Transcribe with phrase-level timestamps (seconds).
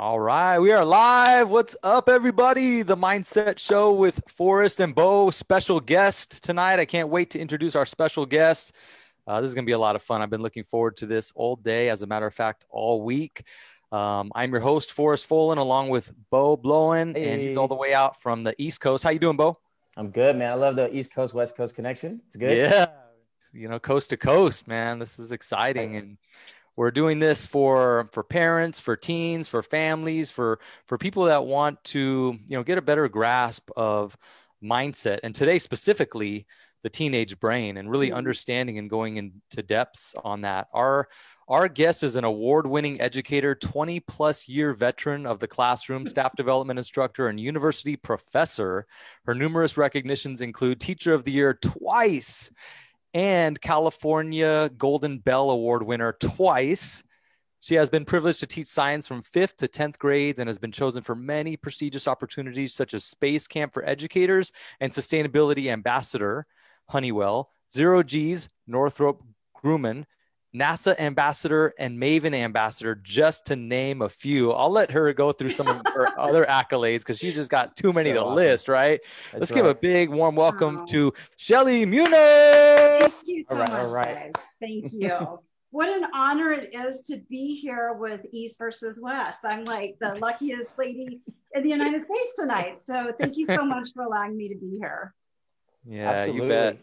[0.00, 1.50] All right, we are live.
[1.50, 2.80] What's up, everybody?
[2.80, 5.28] The Mindset Show with Forrest and Bo.
[5.28, 6.80] Special guest tonight.
[6.80, 8.74] I can't wait to introduce our special guest.
[9.26, 10.22] Uh, this is going to be a lot of fun.
[10.22, 13.42] I've been looking forward to this all day, as a matter of fact, all week.
[13.92, 17.32] Um, I'm your host, Forrest Folan, along with Bo Blowen, hey.
[17.32, 19.04] and he's all the way out from the East Coast.
[19.04, 19.58] How you doing, Bo?
[19.98, 20.50] I'm good, man.
[20.50, 22.22] I love the East Coast West Coast connection.
[22.26, 22.56] It's good.
[22.56, 22.86] Yeah,
[23.52, 24.98] you know, coast to coast, man.
[24.98, 26.16] This is exciting, and
[26.80, 31.84] we're doing this for for parents for teens for families for for people that want
[31.84, 34.16] to you know get a better grasp of
[34.64, 36.46] mindset and today specifically
[36.82, 38.16] the teenage brain and really mm-hmm.
[38.16, 40.68] understanding and going into depths on that.
[40.72, 41.08] Our
[41.48, 46.78] our guest is an award-winning educator 20 plus year veteran of the classroom staff development
[46.78, 48.86] instructor and university professor.
[49.24, 52.50] Her numerous recognitions include teacher of the year twice
[53.14, 57.02] and California Golden Bell Award winner twice.
[57.60, 60.72] She has been privileged to teach science from fifth to 10th grades and has been
[60.72, 64.50] chosen for many prestigious opportunities such as Space Camp for Educators
[64.80, 66.46] and Sustainability Ambassador,
[66.88, 69.22] Honeywell, Zero G's, Northrop
[69.62, 70.04] Grumman,
[70.54, 74.50] NASA ambassador and Maven ambassador, just to name a few.
[74.50, 77.92] I'll let her go through some of her other accolades because she's just got too
[77.92, 78.34] many so to awesome.
[78.34, 79.00] list, right?
[79.30, 79.56] That's Let's right.
[79.58, 82.10] give a big warm welcome to Shelly Munich.
[82.12, 83.80] Thank you so all right, much.
[83.80, 84.38] All right.
[84.60, 85.38] Thank you.
[85.70, 89.44] what an honor it is to be here with East versus West.
[89.44, 91.20] I'm like the luckiest lady
[91.54, 92.82] in the United States tonight.
[92.82, 95.14] So thank you so much for allowing me to be here.
[95.86, 96.42] Yeah, Absolutely.
[96.42, 96.78] you bet.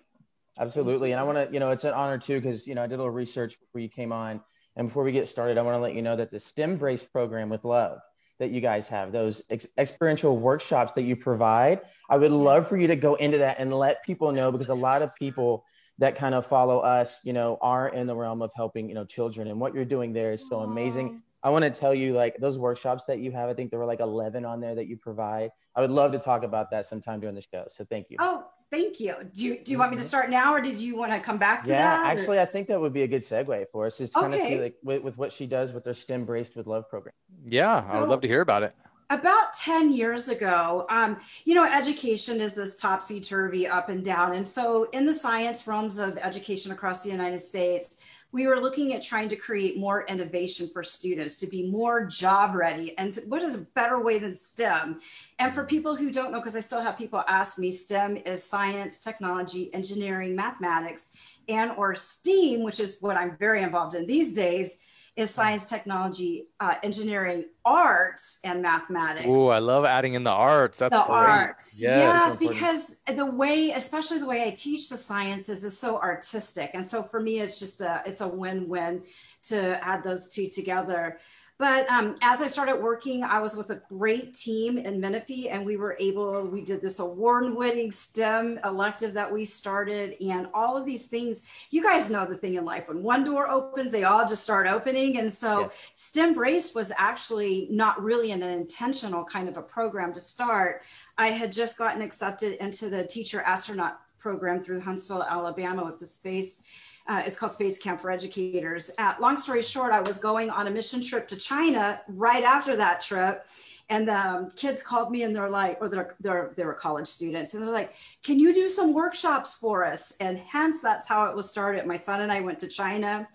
[0.59, 1.11] Absolutely.
[1.11, 2.95] And I want to, you know, it's an honor too, because, you know, I did
[2.95, 4.41] a little research before you came on.
[4.75, 7.03] And before we get started, I want to let you know that the STEM Brace
[7.03, 7.99] program with love
[8.39, 12.77] that you guys have, those ex- experiential workshops that you provide, I would love for
[12.77, 15.65] you to go into that and let people know because a lot of people
[15.97, 19.05] that kind of follow us, you know, are in the realm of helping, you know,
[19.05, 19.47] children.
[19.47, 21.23] And what you're doing there is so amazing.
[21.41, 23.85] I want to tell you, like, those workshops that you have, I think there were
[23.85, 25.49] like 11 on there that you provide.
[25.75, 27.65] I would love to talk about that sometime during the show.
[27.69, 28.17] So thank you.
[28.19, 29.15] Oh, Thank you.
[29.33, 30.07] Do you, do you want me to mm-hmm.
[30.07, 32.03] start now or did you want to come back to yeah, that?
[32.03, 34.29] Yeah, actually, I think that would be a good segue for us just to okay.
[34.29, 36.89] kind of see like with, with, what she does with their STEM Braced with Love
[36.89, 37.13] program.
[37.45, 38.75] Yeah, I would love to hear about it.
[39.09, 44.33] About 10 years ago, um, you know, education is this topsy turvy up and down.
[44.33, 48.01] And so, in the science realms of education across the United States,
[48.31, 52.55] we were looking at trying to create more innovation for students to be more job
[52.55, 52.97] ready.
[52.97, 54.99] And what is a better way than STEM?
[55.39, 55.69] And for mm-hmm.
[55.69, 59.73] people who don't know, because I still have people ask me, STEM is science, technology,
[59.73, 61.11] engineering, mathematics,
[61.47, 64.79] and or STEAM, which is what I'm very involved in these days,
[65.17, 69.25] is science, technology, uh, engineering, arts, and mathematics.
[69.27, 70.77] Oh, I love adding in the arts.
[70.77, 71.15] That's the great.
[71.15, 71.81] arts.
[71.81, 76.71] Yes, yes because the way, especially the way I teach the sciences, is so artistic,
[76.75, 79.01] and so for me, it's just a it's a win win
[79.43, 81.19] to add those two together.
[81.59, 85.65] But um, as I started working, I was with a great team in Menifee, and
[85.65, 90.77] we were able, we did this award winning STEM elective that we started, and all
[90.77, 91.47] of these things.
[91.71, 94.67] You guys know the thing in life when one door opens, they all just start
[94.67, 95.17] opening.
[95.17, 95.71] And so yes.
[95.95, 100.83] STEM Braced was actually not really an intentional kind of a program to start.
[101.17, 106.05] I had just gotten accepted into the teacher astronaut program through Huntsville, Alabama with the
[106.05, 106.63] space
[107.07, 108.91] uh, it's called Space Camp for Educators.
[108.97, 112.75] Uh, long story short, I was going on a mission trip to China right after
[112.75, 113.47] that trip.
[113.89, 117.07] And the um, kids called me and they're like, or they're, they're, they were college
[117.07, 120.13] students, and they're like, can you do some workshops for us?
[120.19, 121.85] And hence, that's how it was started.
[121.85, 123.29] My son and I went to China.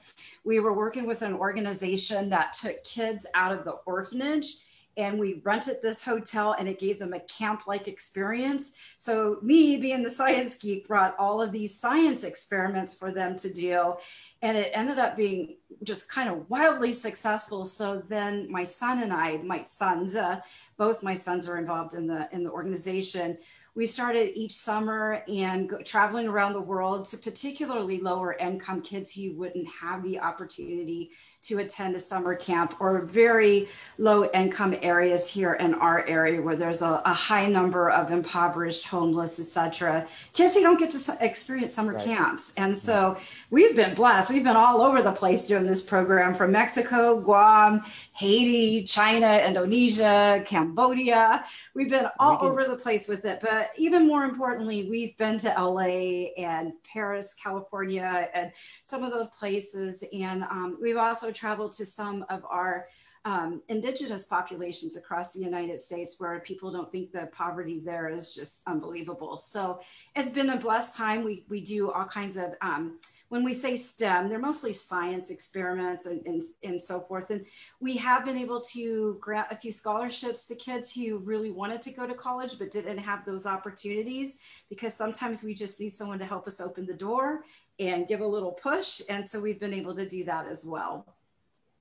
[0.45, 4.57] We were working with an organization that took kids out of the orphanage
[4.97, 8.75] and we rented this hotel and it gave them a camp like experience.
[8.99, 13.53] So, me being the science geek brought all of these science experiments for them to
[13.53, 13.95] do.
[14.43, 17.65] And it ended up being just kind of wildly successful.
[17.65, 20.41] So then my son and I, my sons, uh,
[20.77, 23.39] both my sons are involved in the in the organization
[23.75, 29.15] we started each summer and go, traveling around the world to particularly lower income kids
[29.15, 31.11] who wouldn't have the opportunity
[31.43, 36.55] to attend a summer camp or very low income areas here in our area where
[36.55, 41.75] there's a, a high number of impoverished homeless etc kids who don't get to experience
[41.75, 42.05] summer right.
[42.05, 42.55] camps.
[42.57, 43.17] And so
[43.51, 44.33] we've been blessed.
[44.33, 50.43] We've been all over the place doing this program from mexico guam haiti china indonesia
[50.47, 51.45] cambodia.
[51.75, 53.41] We've been all we over the place with it.
[53.41, 58.53] But even more importantly we've been to la and paris california and
[58.85, 60.05] some of those places.
[60.13, 62.87] And um, we've also traveled to some of our
[63.25, 68.35] um, indigenous populations across the United States where people don't think the poverty there is
[68.35, 69.39] just unbelievable.
[69.39, 69.81] So
[70.17, 71.23] it's been a blessed time.
[71.25, 72.99] We, we do all kinds of, um,
[73.29, 77.31] when we say STEM, they're mostly science experiments and, and, and so forth.
[77.31, 77.47] And
[77.81, 81.93] we have been able to grant a few scholarships to kids who really wanted to
[81.93, 86.27] go to college but didn't have those opportunities because sometimes we just need someone to
[86.27, 87.45] help us open the door
[87.79, 89.01] and give a little push.
[89.09, 91.07] And so we've been able to do that as well.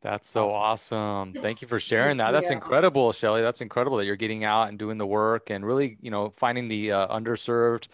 [0.01, 1.33] That's so awesome.
[1.33, 2.31] Thank you for sharing that.
[2.31, 3.41] That's incredible, Shelly.
[3.41, 6.67] That's incredible that you're getting out and doing the work and really, you know, finding
[6.67, 7.87] the uh, underserved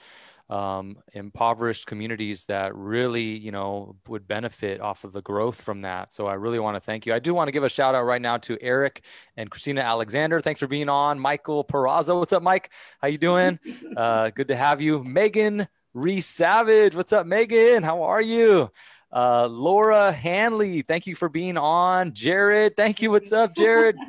[0.50, 6.13] um, impoverished communities that really, you know, would benefit off of the growth from that.
[6.13, 7.13] So I really want to thank you.
[7.13, 9.04] I do want to give a shout out right now to Eric
[9.36, 10.39] and Christina Alexander.
[10.39, 11.19] Thanks for being on.
[11.19, 12.71] Michael Perazzo, what's up, Mike?
[13.01, 13.59] How you doing?
[13.98, 15.04] Uh, good to have you.
[15.04, 17.81] Megan Reese Savage, what's up, Megan?
[17.81, 18.69] How are you?
[19.12, 22.13] Uh, Laura Hanley, thank you for being on.
[22.13, 23.12] Jared, thank you.
[23.12, 23.95] What's up, Jared?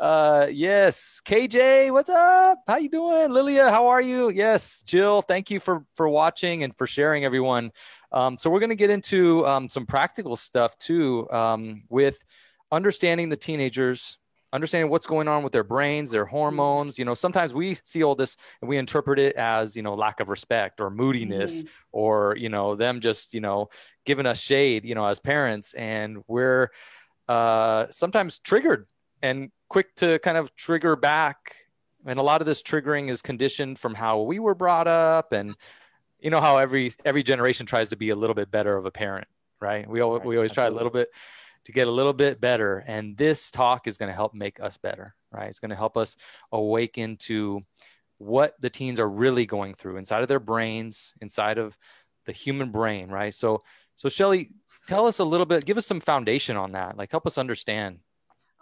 [0.00, 2.58] Uh, yes, KJ, what's up?
[2.66, 3.30] How you doing?
[3.30, 4.30] Lilia, how are you?
[4.30, 7.70] Yes, Jill, thank you for for watching and for sharing, everyone.
[8.10, 12.24] Um, so we're going to get into um, some practical stuff too um, with
[12.72, 14.16] understanding the teenagers
[14.52, 18.14] understanding what's going on with their brains their hormones you know sometimes we see all
[18.14, 21.72] this and we interpret it as you know lack of respect or moodiness mm-hmm.
[21.92, 23.68] or you know them just you know
[24.04, 26.70] giving us shade you know as parents and we're
[27.30, 28.88] uh, sometimes triggered
[29.22, 31.54] and quick to kind of trigger back.
[32.04, 35.54] And a lot of this triggering is conditioned from how we were brought up, and
[36.18, 38.90] you know how every every generation tries to be a little bit better of a
[38.90, 39.28] parent,
[39.60, 39.88] right?
[39.88, 40.28] We always, right.
[40.28, 41.10] we always try a little bit
[41.64, 44.76] to get a little bit better, and this talk is going to help make us
[44.76, 45.48] better, right?
[45.48, 46.16] It's going to help us
[46.52, 47.60] awaken to
[48.18, 51.76] what the teens are really going through inside of their brains, inside of
[52.26, 53.32] the human brain, right?
[53.32, 53.62] So,
[53.96, 54.50] so Shelly,
[54.88, 57.98] tell us a little bit, give us some foundation on that, like help us understand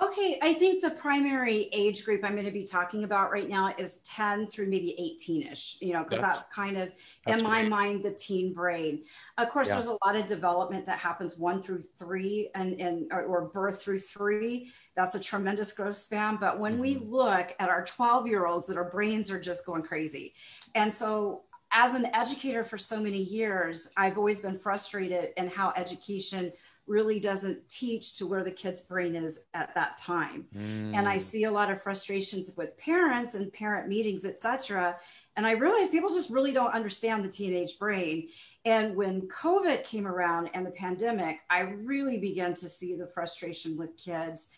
[0.01, 3.75] Okay, I think the primary age group I'm going to be talking about right now
[3.77, 6.93] is 10 through maybe 18 ish, you know, because that's, that's, kind of,
[7.27, 9.03] that's in my mind, the teen brain.
[9.39, 9.75] Of course, yeah.
[9.75, 13.83] there's a lot of development that happens one through three and, and or, or birth
[13.83, 14.71] through three.
[14.95, 16.37] That's a tremendous growth span.
[16.37, 16.83] But when mm-hmm.
[16.83, 20.33] we look at our 12 year olds, that our brains are just going crazy.
[20.77, 21.43] And so
[21.73, 26.53] as an educator for so many years, I've always been frustrated in how education
[26.89, 30.95] really doesn't teach to where the kid's brain is at that time mm.
[30.95, 31.21] and i mm.
[31.21, 34.97] see a lot of frustrations with parents and parent meetings etc
[35.39, 38.29] and i realize people just really don't understand the teenage brain
[38.67, 43.79] and when covid came around and the pandemic i really began to see the frustration
[43.79, 44.51] with kids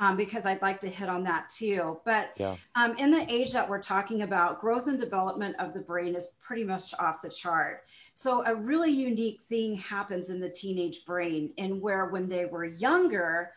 [0.00, 2.00] um, because I'd like to hit on that too.
[2.04, 2.56] But yeah.
[2.74, 6.36] um, in the age that we're talking about, growth and development of the brain is
[6.40, 7.84] pretty much off the chart.
[8.14, 12.64] So, a really unique thing happens in the teenage brain, in where when they were
[12.64, 13.52] younger,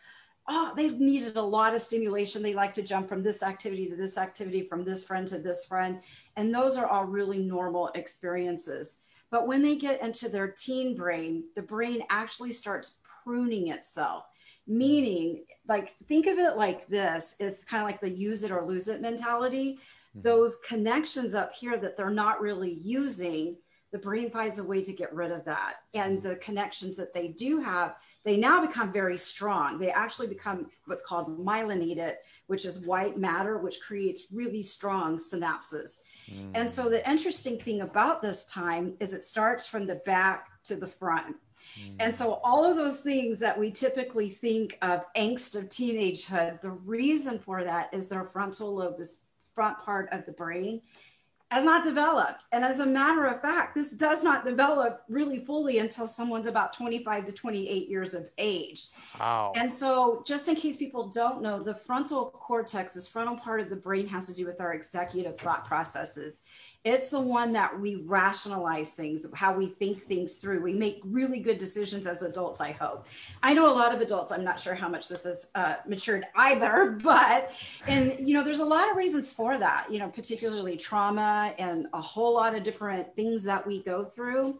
[0.50, 2.42] oh, they've needed a lot of stimulation.
[2.42, 5.64] They like to jump from this activity to this activity, from this friend to this
[5.64, 6.00] friend.
[6.36, 9.02] And those are all really normal experiences.
[9.30, 14.24] But when they get into their teen brain, the brain actually starts pruning itself
[14.66, 18.64] meaning like think of it like this is kind of like the use it or
[18.64, 20.22] lose it mentality mm-hmm.
[20.22, 23.56] those connections up here that they're not really using
[23.92, 25.74] the brain finds a way to get rid of that.
[25.94, 29.78] And the connections that they do have they now become very strong.
[29.78, 32.14] They actually become what's called myelinated
[32.46, 36.00] which is white matter which creates really strong synapses.
[36.30, 36.50] Mm.
[36.54, 40.76] and so the interesting thing about this time is it starts from the back to
[40.76, 41.36] the front.
[41.98, 46.70] And so all of those things that we typically think of angst of teenagehood, the
[46.70, 49.22] reason for that is their frontal lobe, this
[49.54, 50.80] front part of the brain,
[51.50, 52.44] has not developed.
[52.52, 56.72] And as a matter of fact, this does not develop really fully until someone's about
[56.72, 58.86] 25 to 28 years of age.
[59.18, 59.52] Wow.
[59.56, 63.68] And so, just in case people don't know, the frontal cortex, this frontal part of
[63.68, 66.42] the brain, has to do with our executive thought processes.
[66.82, 70.62] It's the one that we rationalize things, how we think things through.
[70.62, 73.04] We make really good decisions as adults, I hope.
[73.42, 76.24] I know a lot of adults, I'm not sure how much this has uh, matured
[76.36, 77.52] either, but,
[77.86, 81.86] and, you know, there's a lot of reasons for that, you know, particularly trauma and
[81.92, 84.58] a whole lot of different things that we go through.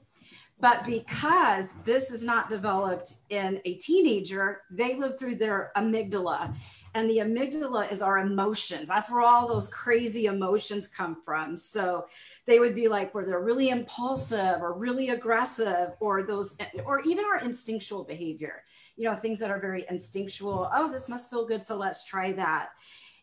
[0.60, 6.54] But because this is not developed in a teenager, they live through their amygdala
[6.94, 8.88] and the amygdala is our emotions.
[8.88, 11.56] That's where all those crazy emotions come from.
[11.56, 12.06] So
[12.47, 17.25] they would be like where they're really impulsive or really aggressive, or those, or even
[17.25, 18.64] our instinctual behavior,
[18.97, 20.68] you know, things that are very instinctual.
[20.75, 21.62] Oh, this must feel good.
[21.62, 22.70] So let's try that.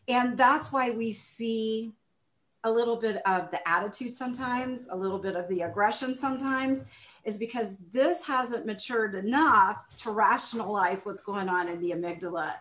[0.06, 1.92] And that's why we see
[2.64, 6.86] a little bit of the attitude sometimes, a little bit of the aggression sometimes
[7.24, 12.54] is because this hasn't matured enough to rationalize what's going on in the amygdala.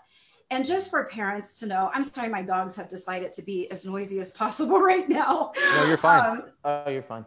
[0.50, 3.86] And just for parents to know, I'm sorry, my dogs have decided to be as
[3.86, 5.52] noisy as possible right now.
[5.58, 6.32] No, you're fine.
[6.32, 7.26] Um, oh, you're fine.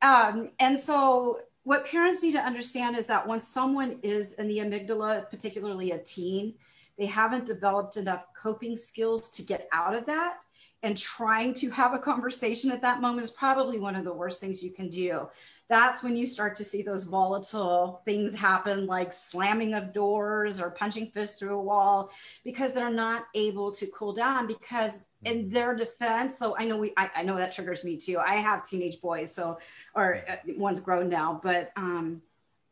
[0.00, 4.58] Um, and so what parents need to understand is that once someone is in the
[4.58, 6.54] amygdala, particularly a teen,
[6.98, 10.38] they haven't developed enough coping skills to get out of that.
[10.82, 14.40] And trying to have a conversation at that moment is probably one of the worst
[14.40, 15.28] things you can do
[15.68, 20.70] that's when you start to see those volatile things happen like slamming of doors or
[20.70, 22.10] punching fists through a wall
[22.44, 25.50] because they're not able to cool down because in mm-hmm.
[25.50, 28.64] their defense though i know we I, I know that triggers me too i have
[28.64, 29.58] teenage boys so
[29.94, 32.22] or uh, one's grown now but um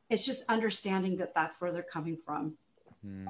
[0.09, 2.55] it's just understanding that that's where they're coming from
[3.03, 3.27] hmm.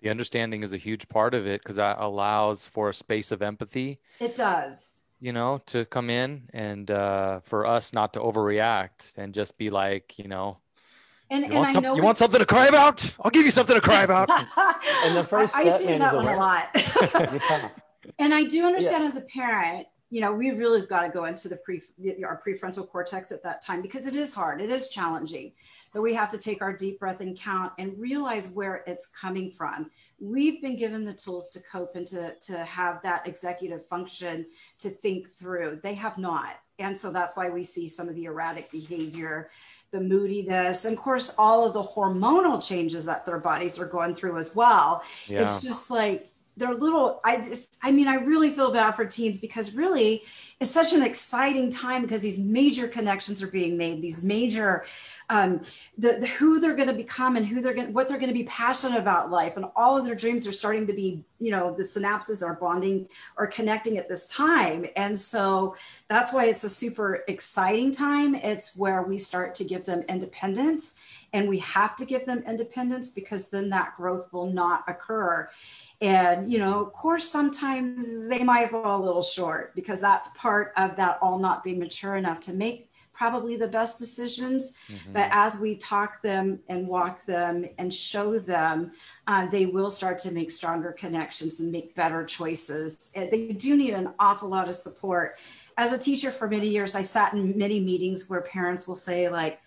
[0.00, 3.42] the understanding is a huge part of it because that allows for a space of
[3.42, 9.16] empathy it does you know, to come in and uh, for us not to overreact
[9.16, 10.58] and just be like, you know,
[11.30, 13.16] and, you, and want, some, you want something to cry about?
[13.20, 14.30] I'll give you something to cry about.
[15.04, 16.68] and the first I, I see that one a lot.
[16.74, 17.68] yeah.
[18.18, 19.08] And I do understand yeah.
[19.08, 21.82] as a parent, you know, we really have got to go into the pre
[22.24, 25.52] our prefrontal cortex at that time because it is hard, it is challenging,
[25.92, 29.50] but we have to take our deep breath and count and realize where it's coming
[29.50, 34.46] from we've been given the tools to cope and to, to have that executive function
[34.78, 35.80] to think through.
[35.82, 36.54] They have not.
[36.78, 39.50] And so that's why we see some of the erratic behavior,
[39.92, 44.14] the moodiness, and of course, all of the hormonal changes that their bodies are going
[44.14, 45.02] through as well.
[45.26, 45.40] Yeah.
[45.40, 49.38] It's just like, they're little i just i mean i really feel bad for teens
[49.38, 50.22] because really
[50.60, 54.84] it's such an exciting time because these major connections are being made these major
[55.28, 55.62] um,
[55.98, 58.34] the, the, who they're going to become and who they're going what they're going to
[58.34, 59.56] be passionate about life.
[59.56, 63.08] And all of their dreams are starting to be you know the synapses are bonding
[63.36, 64.86] or connecting at this time.
[64.94, 65.76] And so
[66.08, 68.34] that's why it's a super exciting time.
[68.34, 71.00] It's where we start to give them independence
[71.32, 75.50] and we have to give them independence because then that growth will not occur
[76.00, 80.72] and you know of course sometimes they might fall a little short because that's part
[80.76, 84.76] of that all not being mature enough to make probably the best decisions.
[84.88, 85.12] Mm-hmm.
[85.14, 88.92] But as we talk them and walk them and show them,
[89.26, 93.12] uh, they will start to make stronger connections and make better choices.
[93.14, 95.38] They do need an awful lot of support.
[95.78, 99.28] As a teacher for many years, I've sat in many meetings where parents will say,
[99.28, 99.60] like,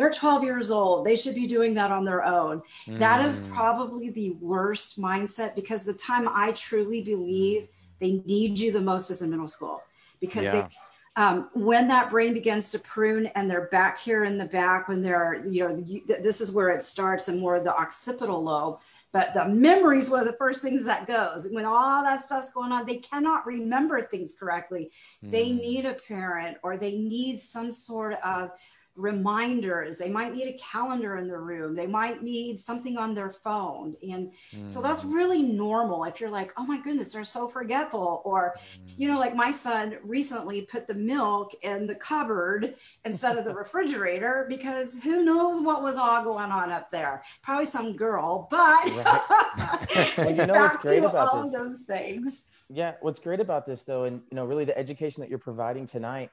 [0.00, 1.04] they're 12 years old.
[1.04, 2.62] They should be doing that on their own.
[2.86, 2.98] Mm.
[3.00, 3.50] That is mm.
[3.52, 9.10] probably the worst mindset because the time I truly believe they need you the most
[9.10, 9.82] is in middle school
[10.18, 10.52] because yeah.
[10.52, 10.68] they
[11.16, 15.02] um, when that brain begins to prune and they're back here in the back when
[15.02, 18.78] they're you know this is where it starts and more the occipital lobe
[19.12, 22.86] but the memories of the first things that goes when all that stuff's going on
[22.86, 24.92] they cannot remember things correctly
[25.22, 25.30] mm.
[25.30, 25.56] they hmm.
[25.56, 28.52] need a parent or they need some sort of
[29.00, 29.98] reminders.
[29.98, 31.74] They might need a calendar in the room.
[31.74, 33.96] They might need something on their phone.
[34.02, 34.68] And mm.
[34.68, 35.14] so that's mm.
[35.14, 36.04] really normal.
[36.04, 38.22] If you're like, oh my goodness, they're so forgetful.
[38.24, 38.92] Or, mm.
[38.96, 43.54] you know, like my son recently put the milk in the cupboard instead of the
[43.60, 47.22] refrigerator because who knows what was all going on up there.
[47.42, 50.12] Probably some girl, but right.
[50.18, 51.52] well, you know what's great about all this?
[51.52, 52.48] those things.
[52.68, 55.86] Yeah, what's great about this though, and you know, really the education that you're providing
[55.86, 56.30] tonight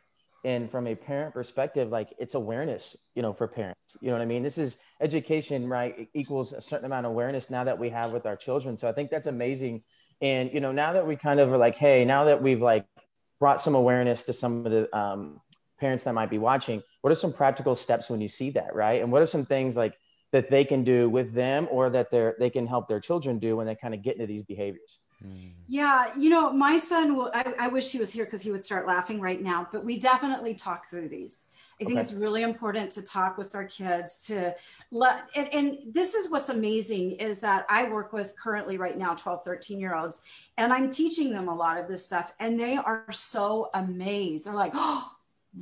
[0.47, 4.21] and from a parent perspective like it's awareness you know for parents you know what
[4.21, 4.43] i mean?
[4.43, 8.11] This is education right it equals a certain amount of awareness now that we have
[8.11, 8.77] with our children.
[8.77, 9.83] So i think that's amazing.
[10.21, 12.85] And you know now that we kind of are like hey now that we've like
[13.39, 15.41] brought some awareness to some of the um,
[15.79, 19.01] parents that might be watching what are some practical steps when you see that right?
[19.01, 19.95] And what are some things like
[20.31, 23.57] that they can do with them or that they're they can help their children do
[23.57, 25.51] when they kind of get into these behaviors Mm.
[25.67, 28.63] Yeah, you know, my son will, I, I wish he was here because he would
[28.63, 31.47] start laughing right now, but we definitely talk through these.
[31.79, 32.01] I think okay.
[32.01, 34.55] it's really important to talk with our kids to
[34.91, 39.13] let, and, and, this is what's amazing is that I work with currently right now
[39.13, 40.21] 12, 13 year olds,
[40.57, 44.47] and I'm teaching them a lot of this stuff, and they are so amazed.
[44.47, 45.12] They're like, oh,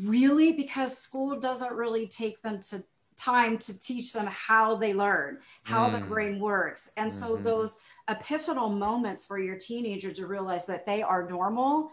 [0.03, 0.53] really?
[0.53, 2.83] Because school doesn't really take them to
[3.17, 5.93] time to teach them how they learn, how mm.
[5.93, 6.91] the brain works.
[6.97, 7.19] And mm-hmm.
[7.19, 7.79] so those
[8.09, 11.91] epiphanal moments for your teenager to realize that they are normal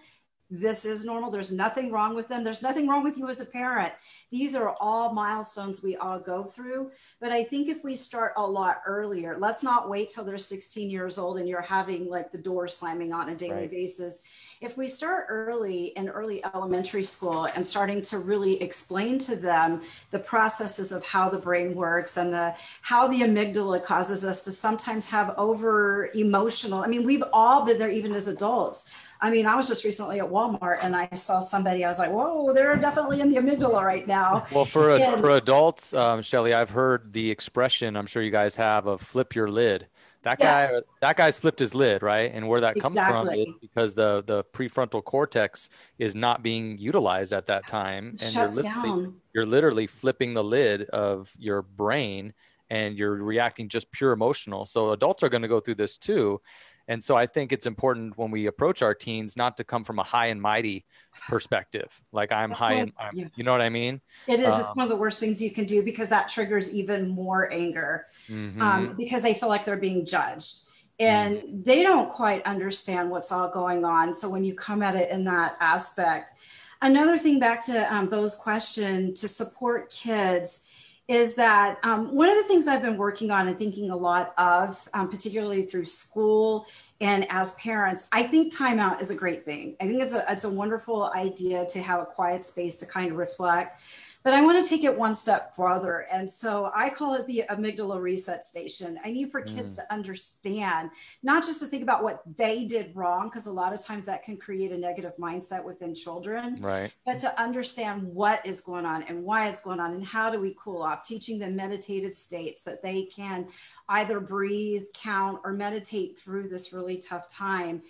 [0.55, 1.31] this is normal.
[1.31, 2.45] There's nothing wrong with them.
[2.45, 3.95] There's nothing wrong with you as a parent.
[4.31, 6.91] These are all milestones we all go through.
[7.21, 10.91] But I think if we start a lot earlier, let's not wait till they're 16
[10.91, 13.71] years old and you're having like the door slamming on a daily right.
[13.71, 14.25] basis.
[14.61, 19.81] If we start early in early elementary school and starting to really explain to them
[20.11, 24.53] the processes of how the brain works and the how the amygdala causes us to
[24.53, 26.83] sometimes have over emotional.
[26.83, 28.91] I mean, we've all been there even as adults
[29.23, 31.85] I mean, I was just recently at Walmart and I saw somebody.
[31.85, 35.31] I was like, "Whoa, they're definitely in the amygdala right now." Well, for and, for
[35.31, 37.97] adults, um, Shelly, I've heard the expression.
[37.97, 39.87] I'm sure you guys have of "flip your lid."
[40.23, 43.95] that guy that guy's flipped his lid right and where that comes from is because
[43.95, 48.89] the the prefrontal cortex is not being utilized at that time and Shuts you're literally,
[48.89, 49.21] down.
[49.35, 52.33] you're literally flipping the lid of your brain
[52.71, 56.41] and you're reacting just pure emotional so adults are going to go through this too
[56.89, 59.99] and so I think it's important when we approach our teens not to come from
[59.99, 60.85] a high and mighty
[61.29, 62.01] perspective.
[62.13, 63.27] Like I'm high and yeah.
[63.35, 64.01] you know what I mean?
[64.27, 64.53] It is.
[64.53, 67.53] Um, it's one of the worst things you can do because that triggers even more
[67.53, 68.61] anger mm-hmm.
[68.61, 70.65] um, because they feel like they're being judged
[70.99, 71.63] and mm-hmm.
[71.63, 74.13] they don't quite understand what's all going on.
[74.13, 76.33] So when you come at it in that aspect,
[76.81, 80.65] another thing back to um, Bo's question to support kids
[81.09, 84.33] is that um, one of the things I've been working on and thinking a lot
[84.39, 86.67] of, um, particularly through school
[87.03, 89.75] and as parents, I think timeout is a great thing.
[89.81, 93.11] I think it's a it's a wonderful idea to have a quiet space to kind
[93.11, 93.81] of reflect.
[94.23, 96.07] But I want to take it one step further.
[96.13, 98.99] And so I call it the amygdala reset station.
[99.05, 99.77] I need for kids mm.
[99.77, 100.91] to understand,
[101.23, 104.23] not just to think about what they did wrong, because a lot of times that
[104.23, 106.93] can create a negative mindset within children, right?
[107.05, 110.41] But to understand what is going on and why it's going on and how do
[110.41, 113.49] we cool off, teaching them meditative states that they can
[113.89, 117.83] either breathe, count, or meditate through this really tough time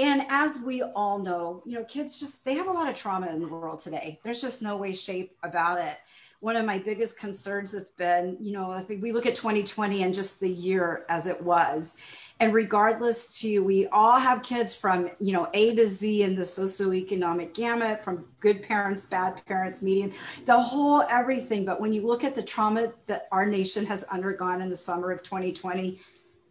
[0.00, 3.28] and as we all know you know kids just they have a lot of trauma
[3.28, 4.18] in the world today.
[4.24, 5.98] There's just no way shape about it.
[6.40, 10.02] One of my biggest concerns have been you know i think we look at 2020
[10.02, 11.98] and just the year as it was.
[12.40, 16.42] And regardless to we all have kids from you know a to z in the
[16.42, 20.12] socioeconomic gamut from good parents bad parents medium
[20.46, 21.66] the whole everything.
[21.66, 25.10] But when you look at the trauma that our nation has undergone in the summer
[25.10, 26.00] of 2020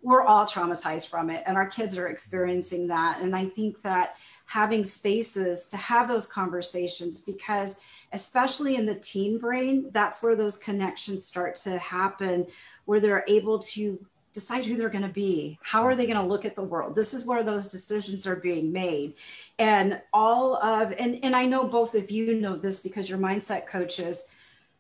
[0.02, 3.22] we're all traumatized from it and our kids are experiencing that.
[3.22, 4.16] And i think that
[4.46, 10.58] having spaces to have those conversations because especially in the teen brain that's where those
[10.58, 12.48] connections start to happen
[12.86, 14.04] where they're able to
[14.34, 15.58] decide who they're going to be.
[15.64, 16.96] How are they going to look at the world?
[16.96, 19.16] This is where those decisions are being made.
[19.58, 23.68] And all of and and i know both of you know this because you're mindset
[23.68, 24.32] coaches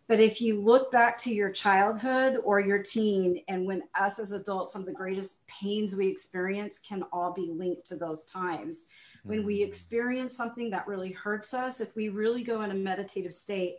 [0.09, 4.31] but if you look back to your childhood or your teen, and when us as
[4.31, 8.87] adults, some of the greatest pains we experience can all be linked to those times.
[9.23, 9.67] When we mm.
[9.67, 13.75] experience something that really hurts us, if we really go in a meditative state,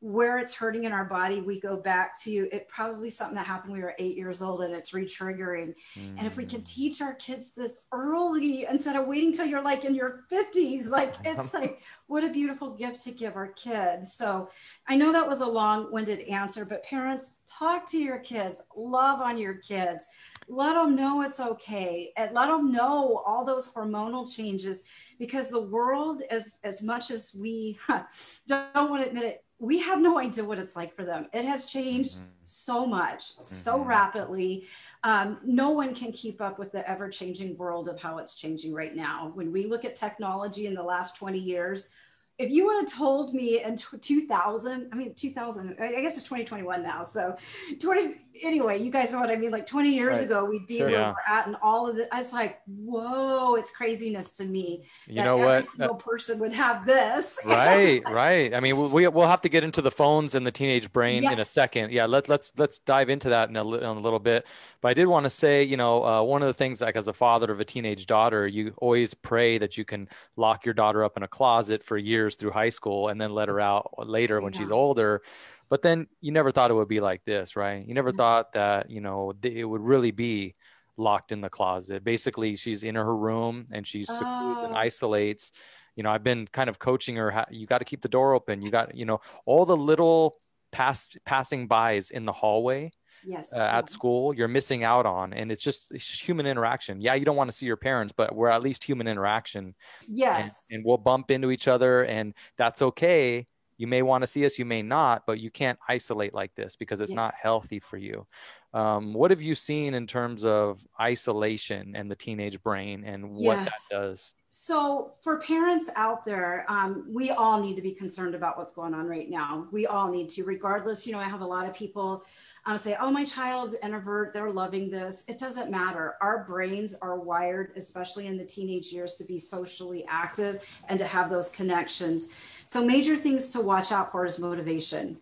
[0.00, 3.72] where it's hurting in our body, we go back to it probably something that happened
[3.72, 5.74] when we were eight years old and it's retriggering.
[5.98, 6.18] Mm.
[6.18, 6.64] And if we can mm.
[6.64, 11.14] teach our kids this early instead of waiting till you're like in your 50s, like
[11.24, 14.12] it's like what a beautiful gift to give our kids.
[14.12, 14.50] So
[14.86, 19.38] I know that was a long-winded answer, but parents, talk to your kids, love on
[19.38, 20.06] your kids,
[20.46, 24.84] let them know it's okay, and let them know all those hormonal changes
[25.18, 27.78] because the world, as as much as we
[28.46, 31.28] don't want to admit it, we have no idea what it's like for them.
[31.32, 32.26] It has changed mm-hmm.
[32.44, 33.44] so much, mm-hmm.
[33.44, 34.66] so rapidly.
[35.02, 38.74] Um, no one can keep up with the ever changing world of how it's changing
[38.74, 39.32] right now.
[39.34, 41.90] When we look at technology in the last 20 years,
[42.38, 46.82] if you would have told me in 2000, I mean, 2000, I guess it's 2021
[46.82, 47.02] now.
[47.02, 47.36] So
[47.80, 49.50] 20, anyway, you guys know what I mean?
[49.50, 50.26] Like 20 years right.
[50.26, 51.12] ago, we'd be sure, where yeah.
[51.12, 52.08] we're at and all of it.
[52.12, 54.84] I was like, whoa, it's craziness to me.
[55.06, 55.66] You know what?
[55.78, 57.38] No person would have this.
[57.46, 58.52] right, right.
[58.52, 61.32] I mean, we, we'll have to get into the phones and the teenage brain yeah.
[61.32, 61.92] in a second.
[61.92, 64.46] Yeah, let, let's, let's dive into that in a, in a little bit.
[64.80, 67.08] But I did want to say, you know, uh, one of the things like as
[67.08, 71.02] a father of a teenage daughter, you always pray that you can lock your daughter
[71.02, 74.08] up in a closet for years years through high school and then let her out
[74.08, 74.58] later when yeah.
[74.58, 75.22] she's older
[75.68, 77.86] but then you never thought it would be like this right?
[77.86, 78.16] You never yeah.
[78.16, 80.54] thought that you know it would really be
[80.96, 82.04] locked in the closet.
[82.04, 84.66] Basically she's in her room and she secludes oh.
[84.66, 85.52] and isolates.
[85.94, 88.34] You know i've been kind of coaching her how, you got to keep the door
[88.34, 88.62] open.
[88.62, 90.36] You got you know all the little
[90.72, 92.90] pass passing bys in the hallway
[93.24, 97.00] yes uh, at school you're missing out on and it's just, it's just human interaction.
[97.00, 99.74] Yeah you don't want to see your parents but we're at least human interaction
[100.06, 100.66] yes.
[100.70, 103.46] and, and we'll bump into each other and that's okay
[103.78, 106.76] you may want to see us you may not but you can't isolate like this
[106.76, 107.16] because it's yes.
[107.16, 108.26] not healthy for you
[108.74, 113.58] um, what have you seen in terms of isolation and the teenage brain and what
[113.58, 113.88] yes.
[113.90, 118.58] that does so for parents out there um, we all need to be concerned about
[118.58, 121.46] what's going on right now we all need to regardless you know i have a
[121.46, 122.24] lot of people
[122.66, 125.24] um, say, oh, my child's introvert, they're loving this.
[125.28, 126.16] It doesn't matter.
[126.20, 131.06] Our brains are wired, especially in the teenage years, to be socially active and to
[131.06, 132.34] have those connections.
[132.66, 135.18] So, major things to watch out for is motivation.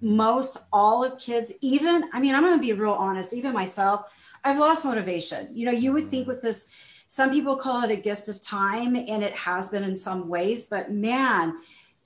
[0.00, 4.14] Most all of kids, even, I mean, I'm going to be real honest, even myself,
[4.44, 5.48] I've lost motivation.
[5.54, 6.32] You know, you would think mm-hmm.
[6.32, 6.70] with this,
[7.08, 10.66] some people call it a gift of time, and it has been in some ways,
[10.66, 11.58] but man,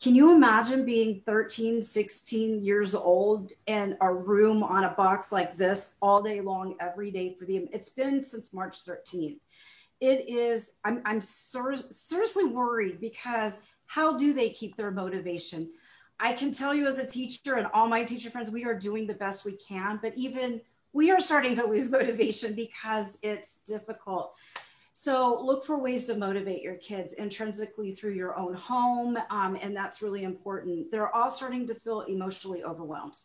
[0.03, 5.59] can you imagine being 13, 16 years old in a room on a box like
[5.59, 7.69] this all day long, every day for them?
[7.71, 9.41] It's been since March 13th.
[10.01, 15.69] It is, I'm, I'm ser- seriously worried because how do they keep their motivation?
[16.21, 19.05] I can tell you as a teacher and all my teacher friends, we are doing
[19.05, 20.61] the best we can, but even
[20.93, 24.33] we are starting to lose motivation because it's difficult.
[24.93, 29.19] So look for ways to motivate your kids intrinsically through your own home.
[29.29, 30.93] Um, and that's really important.
[30.93, 33.19] They're all starting to feel emotionally overwhelmed.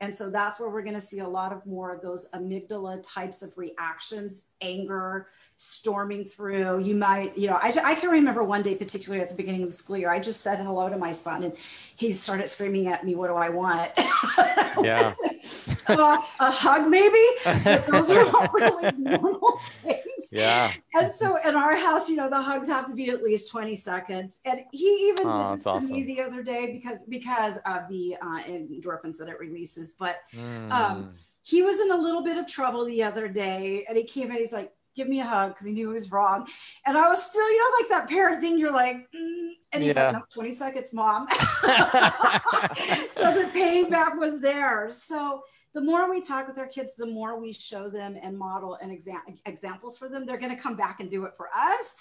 [0.00, 3.02] And so that's where we're going to see a lot of more of those amygdala
[3.06, 5.26] types of reactions, anger,
[5.62, 6.80] storming through.
[6.80, 9.68] You might, you know, I, I can remember one day, particularly at the beginning of
[9.68, 11.54] the school year, I just said hello to my son and
[11.96, 13.90] he started screaming at me, What do I want?
[14.82, 15.12] Yeah.
[15.88, 17.22] uh, a hug, maybe?
[17.44, 20.28] But those are not really normal things.
[20.32, 20.72] Yeah.
[20.94, 23.76] And so in our house, you know, the hugs have to be at least 20
[23.76, 24.40] seconds.
[24.44, 28.16] And he even Oh, did this to me the other day because because of the
[28.22, 29.94] uh, endorphins that it releases.
[29.98, 30.72] But Mm.
[30.72, 31.10] um,
[31.42, 34.36] he was in a little bit of trouble the other day and he came in
[34.36, 36.46] he's like give me a hug because he knew he was wrong.
[36.86, 39.94] And i was still you know like that parent thing you're like mm, and he's
[39.94, 40.10] Yeah.
[40.10, 41.26] like no 20 seconds mom.
[43.16, 44.88] So the payback was there.
[44.90, 45.42] So
[45.74, 48.90] the more we talk with our kids the more we show them and model and
[48.96, 50.26] exa- examples for them.
[50.26, 51.94] They're going to come back and do it for us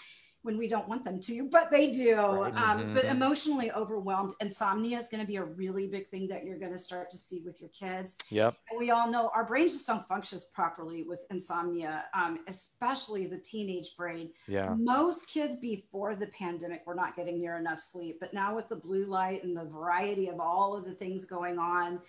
[0.44, 2.16] when we don't want them to, but they do.
[2.16, 2.54] Right.
[2.56, 3.12] Um, But Mhm.
[3.12, 6.78] emotionally overwhelmed, insomnia is going to be a really big thing that you're going to
[6.78, 8.18] start to see with your kids.
[8.30, 8.56] Yep.
[8.70, 13.38] And we all know our brains just don't function properly with insomnia, um, especially the
[13.40, 14.32] teenage brain.
[14.48, 14.74] Yeah.
[14.78, 18.76] Most kids before the pandemic were not getting near enough sleep, but now with the
[18.76, 22.02] blue light and the variety of all of the things going on,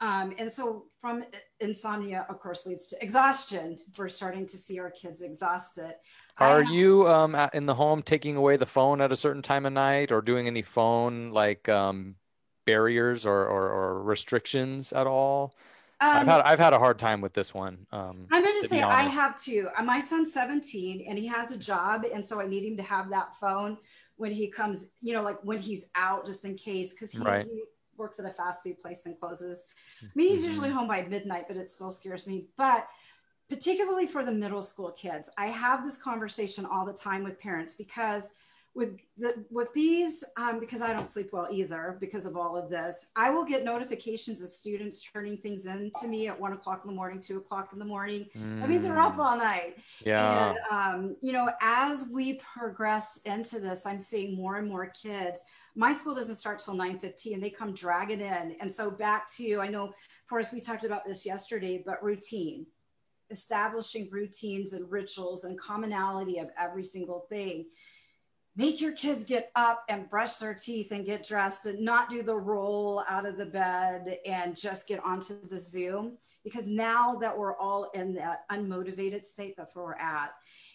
[0.00, 1.24] um, and so from
[1.60, 3.76] insomnia, of course, leads to exhaustion.
[3.98, 5.94] We're starting to see our kids exhausted.
[6.38, 9.66] Are have- you um, in the home taking away the phone at a certain time
[9.66, 12.16] of night or doing any phone like um,
[12.66, 15.54] barriers or, or, or restrictions at all?
[16.00, 17.86] I've um, had I've had a hard time with this one.
[17.92, 19.68] Um, I'm going to say I have to.
[19.78, 22.06] Uh, My son's 17 and he has a job.
[22.10, 23.76] And so I need him to have that phone
[24.16, 27.46] when he comes, you know, like when he's out, just in case, because he, Right.
[27.46, 27.64] he
[28.00, 29.68] works at a fast food place and closes.
[30.02, 30.48] I mean, he's Mhm.
[30.48, 32.48] usually home by midnight, but it still scares me.
[32.56, 32.88] But
[33.48, 37.76] particularly for the middle school kids, I have this conversation all the time with parents
[37.76, 38.34] because
[38.72, 42.70] with the with these um, because i don't sleep well either because of all of
[42.70, 46.80] this i will get notifications of students turning things in to me at one o'clock
[46.84, 48.28] in the morning two o'clock in the morning
[48.60, 50.50] that means they're up Mm, all night Yeah.
[50.50, 55.42] and um, you know as we progress into this i'm seeing more and more kids
[55.74, 58.56] my school doesn't start till 9.15 and they come dragging in.
[58.60, 59.92] And so back to i know
[60.26, 62.66] forrest we talked about this yesterday but routine
[63.30, 67.66] establishing routines and rituals and commonality of every single thing.
[68.56, 72.22] Make your kids get up and brush their teeth and get dressed and not do
[72.22, 76.18] the roll out of the bed and just get onto the zoom.
[76.42, 80.32] Because now that we're all in that unmotivated state that's where we're at.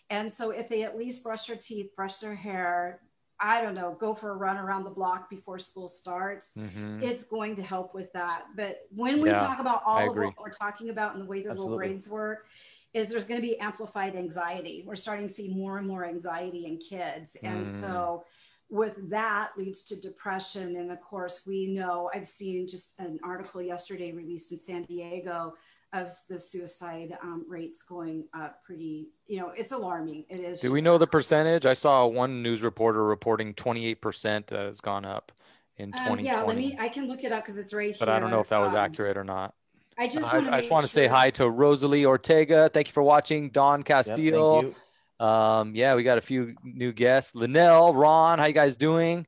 [0.10, 3.02] And so if they at least brush their teeth brush their hair
[3.40, 7.02] i don't know go for a run around the block before school starts Mhm.
[7.02, 8.46] it's going to help with that.
[8.56, 11.42] But when we Yeah, talk about all of what we're talking about and the way
[11.42, 11.88] their little Absolutely.
[11.90, 12.48] brains work,
[12.94, 14.84] is there's going to be amplified anxiety.
[14.88, 17.36] We're starting to see more and more anxiety in kids.
[17.44, 17.66] And Mm.
[17.66, 18.24] so
[18.70, 20.78] with that leads to depression.
[20.78, 25.56] And of course, we know I've seen just an article yesterday released in San Diego
[25.96, 30.26] of the suicide um, rates going up pretty, you know, it's alarming.
[30.30, 30.60] It is.
[30.62, 31.66] Do we know the percentage?
[31.66, 35.32] I saw one news reporter reporting 28% has gone up
[35.78, 36.24] in Um, 2020.
[36.24, 38.16] yeah, let me, I can look it up because it's right but here.
[38.16, 39.54] I don't know if that was Um, accurate or not.
[39.98, 42.70] I just I, want to I just want to say hi to Rosalie Ortega.
[42.74, 43.50] Thank you for watching.
[43.50, 44.62] Don Yep, thank Castillo.
[45.20, 45.26] you.
[45.26, 47.34] um, yeah, we got a few new guests.
[47.34, 49.26] Linnell, Ron, how you guys doing?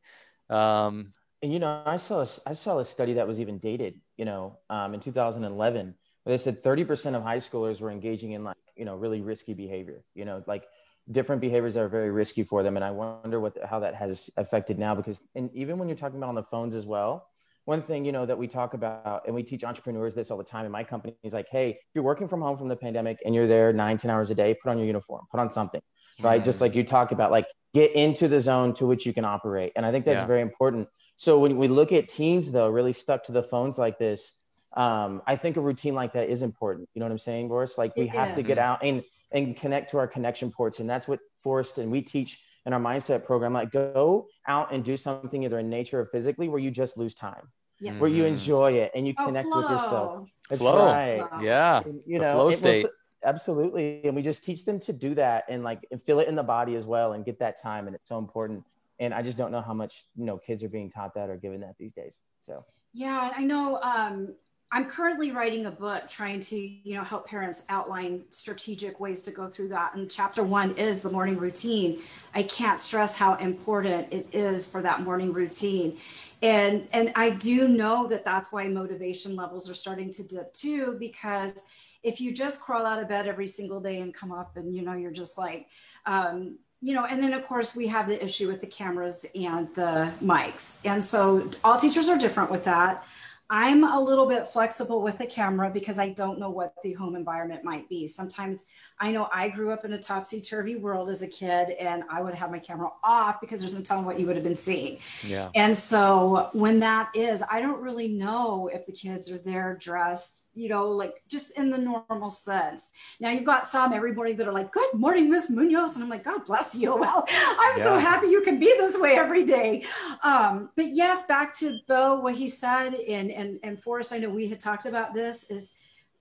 [0.49, 4.01] Um, And you know, I saw a, I saw a study that was even dated,
[4.17, 5.95] you know, um, in 2011, where
[6.27, 10.03] they said 30% of high schoolers were engaging in like, you know, really risky behavior,
[10.15, 10.65] you know, like
[11.11, 12.75] different behaviors that are very risky for them.
[12.75, 16.17] And I wonder what how that has affected now because, and even when you're talking
[16.17, 17.27] about on the phones as well,
[17.65, 20.43] one thing you know that we talk about and we teach entrepreneurs this all the
[20.43, 23.19] time in my company is like, hey, if you're working from home from the pandemic
[23.25, 25.81] and you're there nine, 10 hours a day, put on your uniform, put on something,
[26.23, 26.43] right?
[26.43, 29.25] Just mm, like you talked about, like get into the zone to which you can
[29.25, 29.73] operate.
[29.75, 30.23] And I think that's Yeah.
[30.23, 30.87] very important.
[31.17, 34.33] So when we look at teens though, really stuck to the phones like this,
[34.77, 36.87] um, I think a routine like that is important.
[36.93, 37.77] You know what I'm saying, Boris?
[37.77, 40.79] Like we It have to get out and and connect to our connection ports.
[40.79, 43.53] And that's what Forrest and we teach in our mindset program.
[43.53, 47.15] Like go out and do something either in nature or physically where you just lose
[47.15, 47.45] time,
[47.79, 47.99] Yes.
[47.99, 48.27] where you Mhm.
[48.33, 50.11] enjoy it and you Oh, connect with yourself.
[50.11, 50.27] flow.
[50.49, 50.85] That's Flow.
[50.85, 51.25] right.
[51.27, 51.41] Flow.
[51.41, 52.85] yeah, And, you the know, flow it will state.
[52.85, 52.91] s-
[53.23, 54.01] absolutely.
[54.05, 56.43] And we just teach them to do that and like and feel it in the
[56.43, 57.87] body as well and get that time.
[57.87, 58.63] And it's so important
[58.99, 61.37] and I just don't know how much you know kids are being taught that or
[61.37, 62.19] given that these days.
[62.39, 62.63] So
[62.93, 63.79] yeah, I know.
[63.81, 64.35] Um,
[64.69, 69.31] I'm currently writing a book trying to, you know, help parents outline strategic ways to
[69.31, 69.95] go through that.
[69.95, 71.99] And chapter one is the morning routine.
[72.35, 75.97] I can't stress how important it is for that morning routine.
[76.41, 80.97] And and I do know that that's why motivation levels are starting to dip too,
[80.99, 81.65] because
[82.03, 84.81] if you just crawl out of bed every single day and come up and you
[84.81, 85.67] know you're just like
[86.05, 89.73] um, you know, and then of course we have the issue with the cameras and
[89.73, 90.79] the mics.
[90.85, 93.03] And so all teachers are different with that.
[93.49, 97.15] I'm a little bit flexible with the camera because I don't know what the home
[97.15, 98.05] environment might be.
[98.05, 98.67] Sometimes
[98.99, 102.21] I know I grew up in a topsy turvy world as a kid and I
[102.21, 104.99] would have my camera off because there's no telling what you would have been seeing.
[105.23, 105.49] Yeah.
[105.55, 110.43] And so when that is, I don't really know if the kids are there dressed
[110.57, 112.91] you know, like just in the normal sense.
[113.19, 116.09] Now you've got some every morning that are like, "Good morning, Miss Munoz," and I'm
[116.09, 117.83] like, "God bless you." Well, I'm yeah.
[117.83, 119.85] so happy you can be this way every day.
[120.23, 124.29] Um, but yes, back to Bo, what he said, and and and Forrest, I know
[124.29, 125.77] we had talked about this is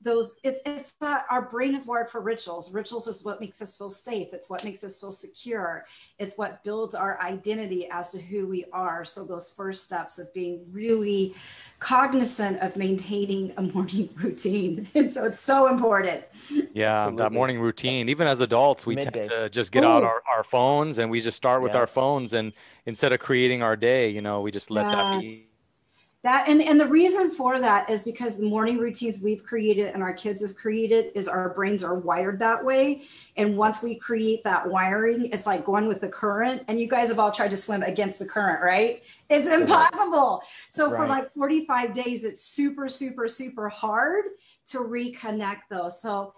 [0.07, 3.77] those it's, it's that our brain is wired for rituals rituals is what makes us
[3.77, 5.85] feel safe it's what makes us feel secure
[6.19, 10.33] it's what builds our identity as to who we are so those first steps of
[10.35, 11.35] being really
[11.79, 14.89] cognizant of maintaining a morning routine.
[14.95, 16.25] And so it's so important.
[16.73, 17.23] Yeah, Absolutely.
[17.23, 18.09] that morning routine.
[18.09, 19.11] Even as adults, we Midday.
[19.11, 19.89] tend to just get Ooh.
[19.89, 21.81] out our, our phones and we just start with yeah.
[21.81, 22.33] our phones.
[22.33, 22.53] And
[22.87, 24.95] instead of creating our day, you know, we just let yes.
[24.95, 25.56] that be
[26.27, 30.03] that and, and the reason for that is because the morning routines we've created and
[30.03, 33.03] our kids have created is our brains are wired that way.
[33.37, 36.63] And once we create that wiring it's like going with the current.
[36.69, 39.03] And you guys have all tried to swim against the current right?
[39.31, 40.43] It's impossible.
[40.69, 40.97] So right.
[40.97, 44.25] for like 45 days it's super super super hard
[44.67, 46.03] to reconnect those.
[46.03, 46.35] So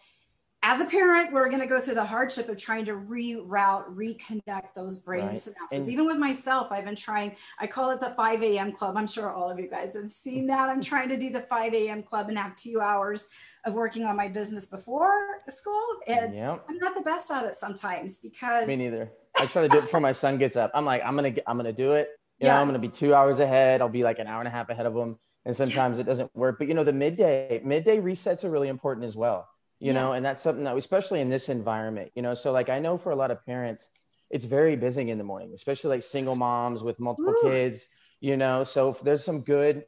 [0.62, 4.74] as a parent, we're going to go through the hardship of trying to reroute, reconnect
[4.74, 5.36] those brain right.
[5.36, 5.52] synapses.
[5.70, 8.72] And Even with myself, I've been trying, I call it the 5 a.m.
[8.72, 8.96] club.
[8.96, 10.68] I'm sure all of you guys have seen that.
[10.68, 12.02] I'm trying to do the 5 a.m.
[12.02, 13.28] club and have two hours
[13.64, 15.86] of working on my business before school.
[16.08, 16.64] And yep.
[16.68, 18.66] I'm not the best at it sometimes because.
[18.66, 19.12] Me neither.
[19.38, 20.72] I try to do it before my son gets up.
[20.74, 22.08] I'm like, I'm going to, I'm going to do it.
[22.40, 22.54] You yeah.
[22.54, 23.80] know, I'm going to be two hours ahead.
[23.80, 25.20] I'll be like an hour and a half ahead of them.
[25.44, 26.00] And sometimes yes.
[26.00, 26.58] it doesn't work.
[26.58, 29.48] But, you know, the midday, midday resets are really important as well
[29.80, 29.94] you yes.
[29.94, 32.98] know and that's something that especially in this environment you know so like i know
[32.98, 33.88] for a lot of parents
[34.30, 37.50] it's very busy in the morning especially like single moms with multiple Ooh.
[37.50, 37.86] kids
[38.20, 39.84] you know so there's some good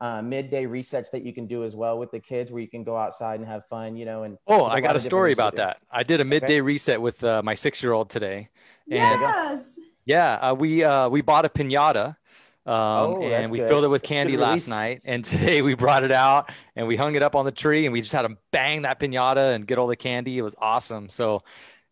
[0.00, 2.82] uh, midday resets that you can do as well with the kids where you can
[2.82, 5.78] go outside and have fun you know and oh i got a story about that
[5.90, 6.60] i did a midday okay.
[6.60, 8.48] reset with uh, my six year old today
[8.90, 9.78] and yes.
[10.04, 12.16] yeah uh, we uh, we bought a piñata
[12.64, 13.68] um, oh, and we good.
[13.68, 15.02] filled it with candy last night.
[15.04, 17.92] And today we brought it out and we hung it up on the tree and
[17.92, 20.38] we just had to bang that pinata and get all the candy.
[20.38, 21.08] It was awesome.
[21.08, 21.42] So,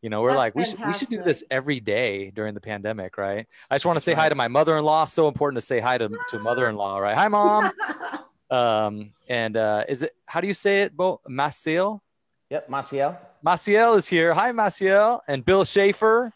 [0.00, 2.61] you know, we're That's like, we should, we should do this every day during the
[2.61, 3.46] pandemic, right?
[3.68, 5.06] I just want to say hi to my mother-in-law.
[5.06, 7.16] So important to say hi to, to mother-in-law, right?
[7.16, 7.72] Hi, mom.
[8.50, 11.20] um, and uh, is it, how do you say it, Bo?
[11.28, 12.00] Maciel?
[12.48, 13.18] Yep, Maciel.
[13.44, 14.35] Maciel is here.
[14.35, 15.20] Hi, Maciel.
[15.26, 16.33] And Bill Schaefer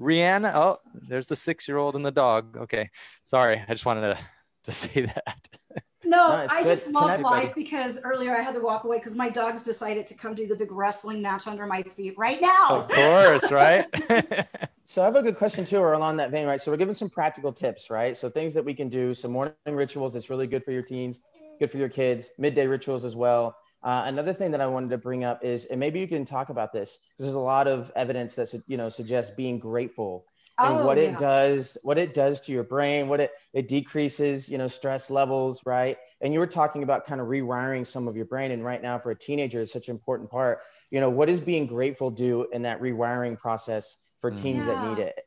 [0.00, 0.52] Rihanna.
[0.54, 2.56] Oh, there's the six year old and the dog.
[2.56, 2.88] Okay.
[3.24, 3.62] Sorry.
[3.66, 4.18] I just wanted to,
[4.64, 5.48] to say that.
[6.06, 6.68] No, no I good.
[6.68, 10.14] just love life because earlier I had to walk away because my dogs decided to
[10.14, 12.68] come do the big wrestling match under my feet right now.
[12.82, 13.86] Of course, right?
[14.84, 16.60] so I have a good question too, or along that vein, right?
[16.60, 18.16] So we're giving some practical tips, right?
[18.16, 21.20] So things that we can do, some morning rituals that's really good for your teens,
[21.58, 23.56] good for your kids, midday rituals as well.
[23.84, 26.48] Uh, another thing that I wanted to bring up is, and maybe you can talk
[26.48, 30.24] about this, because there's a lot of evidence that you know suggests being grateful
[30.58, 31.04] and oh, what yeah.
[31.04, 35.10] it does, what it does to your brain, what it it decreases, you know, stress
[35.10, 35.98] levels, right?
[36.20, 38.98] And you were talking about kind of rewiring some of your brain, and right now
[38.98, 40.60] for a teenager, it's such an important part.
[40.90, 44.74] You know, what does being grateful do in that rewiring process for teens yeah.
[44.74, 45.20] that need it?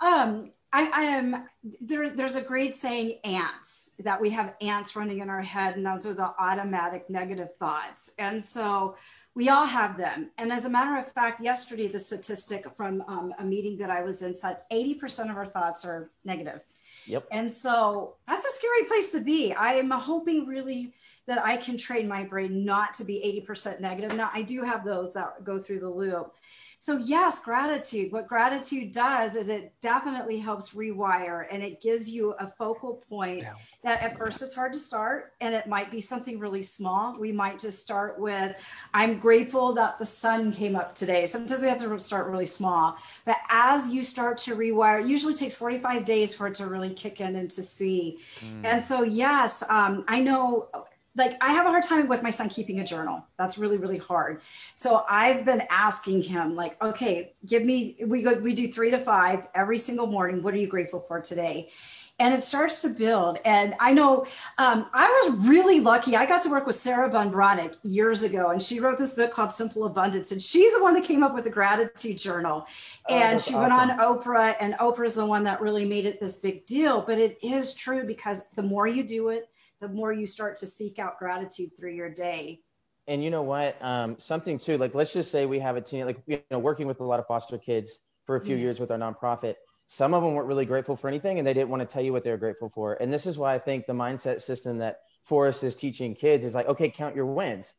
[0.00, 1.46] Um, I, I, am
[1.80, 2.10] there.
[2.10, 6.06] There's a great saying, ants, that we have ants running in our head, and those
[6.06, 8.12] are the automatic negative thoughts.
[8.18, 8.96] And so
[9.34, 10.30] we all have them.
[10.36, 14.02] And as a matter of fact, yesterday, the statistic from um, a meeting that I
[14.02, 16.60] was in said 80% of our thoughts are negative.
[17.06, 17.26] Yep.
[17.30, 19.54] And so that's a scary place to be.
[19.54, 20.92] I am hoping really
[21.26, 24.14] that I can train my brain not to be 80% negative.
[24.14, 26.34] Now, I do have those that go through the loop.
[26.78, 28.12] So, yes, gratitude.
[28.12, 33.38] What gratitude does is it definitely helps rewire and it gives you a focal point
[33.38, 33.54] yeah.
[33.82, 37.18] that at first it's hard to start and it might be something really small.
[37.18, 38.56] We might just start with,
[38.92, 41.24] I'm grateful that the sun came up today.
[41.24, 42.96] Sometimes we have to start really small.
[43.24, 46.90] But as you start to rewire, it usually takes 45 days for it to really
[46.90, 48.18] kick in and to see.
[48.40, 48.64] Mm.
[48.64, 50.68] And so, yes, um, I know
[51.16, 53.26] like I have a hard time with my son keeping a journal.
[53.38, 54.42] That's really really hard.
[54.74, 58.98] So I've been asking him like, okay, give me we go we do 3 to
[58.98, 60.42] 5 every single morning.
[60.42, 61.70] What are you grateful for today?
[62.18, 63.38] and it starts to build.
[63.44, 64.26] And I know
[64.58, 66.16] um, I was really lucky.
[66.16, 69.32] I got to work with Sarah Ban Breathnach years ago, and she wrote this book
[69.32, 70.32] called Simple Abundance.
[70.32, 72.66] And she's the one that came up with the gratitude journal.
[73.08, 73.60] Oh, and she awesome.
[73.60, 77.02] went on Oprah, and Oprah's the one that really made it this big deal.
[77.02, 80.66] But it is true because the more you do it, the more you start to
[80.66, 82.60] seek out gratitude through your day.
[83.08, 83.76] And you know what?
[83.80, 86.86] Um, something too, like let's just say we have a team, like you know, working
[86.86, 88.62] with a lot of foster kids for a few yes.
[88.62, 89.54] years with our nonprofit
[89.88, 92.12] some of them weren't really grateful for anything and they didn't want to tell you
[92.12, 92.94] what they were grateful for.
[92.94, 96.54] And this is why I think the mindset system that Forrest is teaching kids is
[96.54, 97.72] like, okay, count your wins.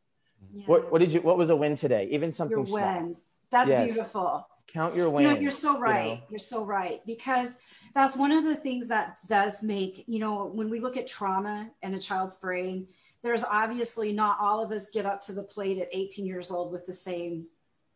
[0.54, 0.66] Yeah.
[0.68, 2.08] What, what did you, what was a win today?
[2.12, 3.04] Even something your small.
[3.04, 3.32] wins.
[3.52, 3.94] That's yes.
[3.94, 4.48] beautiful.
[4.68, 5.28] Count your wins.
[5.28, 6.06] You know, you're so right.
[6.06, 6.22] You know?
[6.30, 7.02] You're so right.
[7.06, 7.62] Because
[7.94, 11.70] that's one of the things that does make, you know, when we look at trauma
[11.82, 12.88] in a child's brain,
[13.24, 16.72] there's obviously not all of us get up to the plate at 18 years old
[16.72, 17.48] with the same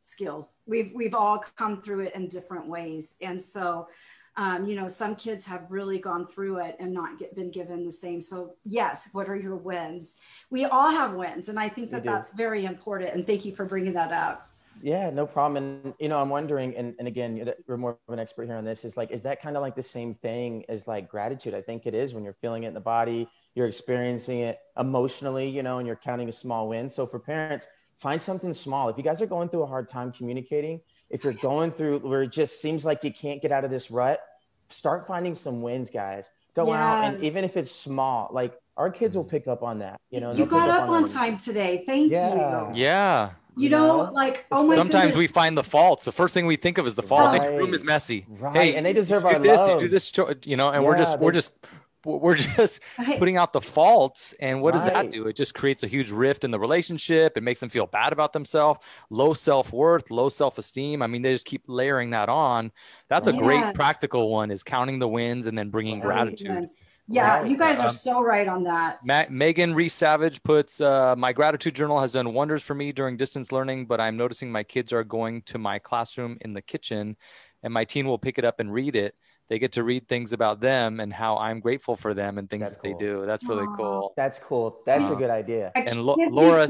[0.01, 0.59] skills.
[0.65, 3.87] We've we've all come through it in different ways, and so
[4.35, 7.85] um, you know some kids have really gone through it and not get, been given
[7.85, 8.21] the same.
[8.21, 10.19] So yes, what are your wins?
[10.49, 13.13] We all have wins, and I think that that's very important.
[13.13, 14.47] And thank you for bringing that up.
[14.83, 15.57] Yeah, no problem.
[15.57, 18.65] And you know, I'm wondering, and, and again, you're more of an expert here on
[18.65, 18.83] this.
[18.85, 21.53] Is like, is that kind of like the same thing as like gratitude?
[21.53, 25.47] I think it is when you're feeling it in the body, you're experiencing it emotionally,
[25.47, 26.89] you know, and you're counting a small win.
[26.89, 27.67] So for parents,
[27.97, 28.89] find something small.
[28.89, 32.23] If you guys are going through a hard time communicating, if you're going through where
[32.23, 34.21] it just seems like you can't get out of this rut,
[34.69, 36.29] start finding some wins, guys.
[36.55, 36.75] Go yes.
[36.75, 39.31] out and even if it's small, like our kids will mm-hmm.
[39.31, 39.99] pick up on that.
[40.09, 41.83] You know, you got up, up on, on time today.
[41.85, 42.69] Thank yeah.
[42.69, 42.75] you.
[42.75, 43.29] Yeah.
[43.57, 45.17] You, know, like oh my Sometimes goodness.
[45.17, 46.05] we find the faults.
[46.05, 47.33] The first thing we think of is the fault.
[47.33, 47.41] Right.
[47.41, 48.25] Hey, room is messy.
[48.29, 48.55] Right.
[48.55, 49.81] Hey, and they deserve our this, love.
[49.81, 50.11] You do this,
[50.45, 51.53] you know, and yeah, we're just we're just
[52.05, 53.19] we're just right.
[53.19, 54.93] putting out the faults and what does right.
[54.93, 57.85] that do it just creates a huge rift in the relationship it makes them feel
[57.85, 62.71] bad about themselves low self-worth low self-esteem i mean they just keep layering that on
[63.07, 63.39] that's a yes.
[63.39, 66.67] great practical one is counting the wins and then bringing oh, gratitude
[67.11, 67.49] yeah right.
[67.49, 71.33] you guys are um, so right on that Ma- megan reese savage puts uh, my
[71.33, 74.93] gratitude journal has done wonders for me during distance learning but i'm noticing my kids
[74.93, 77.15] are going to my classroom in the kitchen
[77.63, 79.15] and my teen will pick it up and read it
[79.51, 82.69] they get to read things about them and how I'm grateful for them and things
[82.69, 82.97] That's that cool.
[82.97, 83.25] they do.
[83.25, 84.13] That's really cool.
[84.15, 84.79] That's cool.
[84.85, 85.73] That's a good idea.
[85.75, 86.69] And Lo- Laura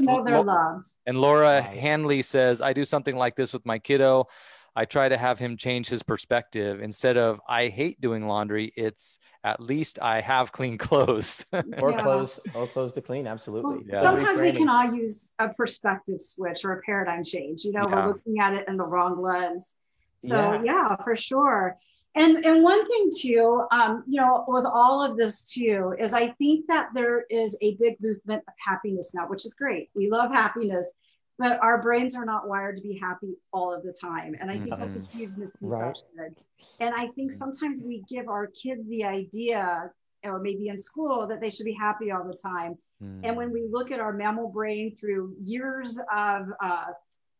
[1.06, 4.26] and Laura Hanley says, I do something like this with my kiddo.
[4.74, 8.72] I try to have him change his perspective instead of I hate doing laundry.
[8.76, 12.02] It's at least I have clean clothes or yeah.
[12.02, 13.26] clothes or clothes to clean.
[13.26, 13.78] Absolutely.
[13.78, 13.98] Well, yeah.
[13.98, 17.64] Sometimes we can all use a perspective switch or a paradigm change.
[17.64, 17.94] You know, yeah.
[17.94, 19.78] we're looking at it in the wrong lens.
[20.18, 21.76] So yeah, for sure
[22.14, 26.28] and and one thing too um, you know with all of this too is i
[26.32, 30.30] think that there is a big movement of happiness now which is great we love
[30.30, 30.92] happiness
[31.38, 34.54] but our brains are not wired to be happy all of the time and i
[34.54, 34.80] think mm-hmm.
[34.80, 35.18] that's a mm-hmm.
[35.18, 36.32] huge misconception right.
[36.80, 39.90] and i think sometimes we give our kids the idea
[40.24, 43.20] or maybe in school that they should be happy all the time mm.
[43.24, 46.84] and when we look at our mammal brain through years of uh,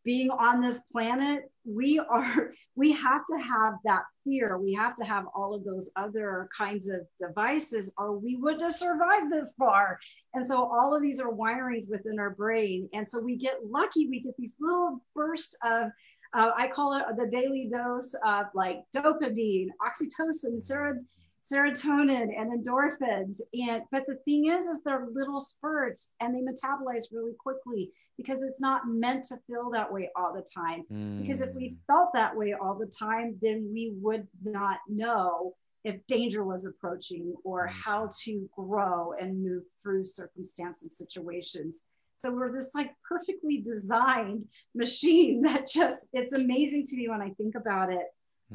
[0.05, 4.59] being on this planet we are we have to have that fear.
[4.59, 8.75] We have to have all of those other kinds of devices or we wouldn't have
[8.75, 9.99] survived this far.
[10.35, 12.89] And so all of these are wirings within our brain.
[12.95, 14.09] And so we get lucky.
[14.09, 15.91] We get these little bursts of
[16.35, 21.05] uh, i call it the daily dose of like dopamine oxytocin serotonin
[21.43, 27.07] serotonin and endorphins and but the thing is is they're little spurts and they metabolize
[27.13, 31.21] really quickly because it's not meant to feel that way all the time mm.
[31.21, 31.77] because if we mm.
[31.89, 35.53] felt that way all the time then we would not know
[35.85, 37.73] if danger was approaching or mm.
[37.73, 41.83] how to grow and move through circumstances and situations
[42.15, 44.45] so we're this like perfectly designed
[44.77, 48.07] machine that just it's amazing to me when i think about it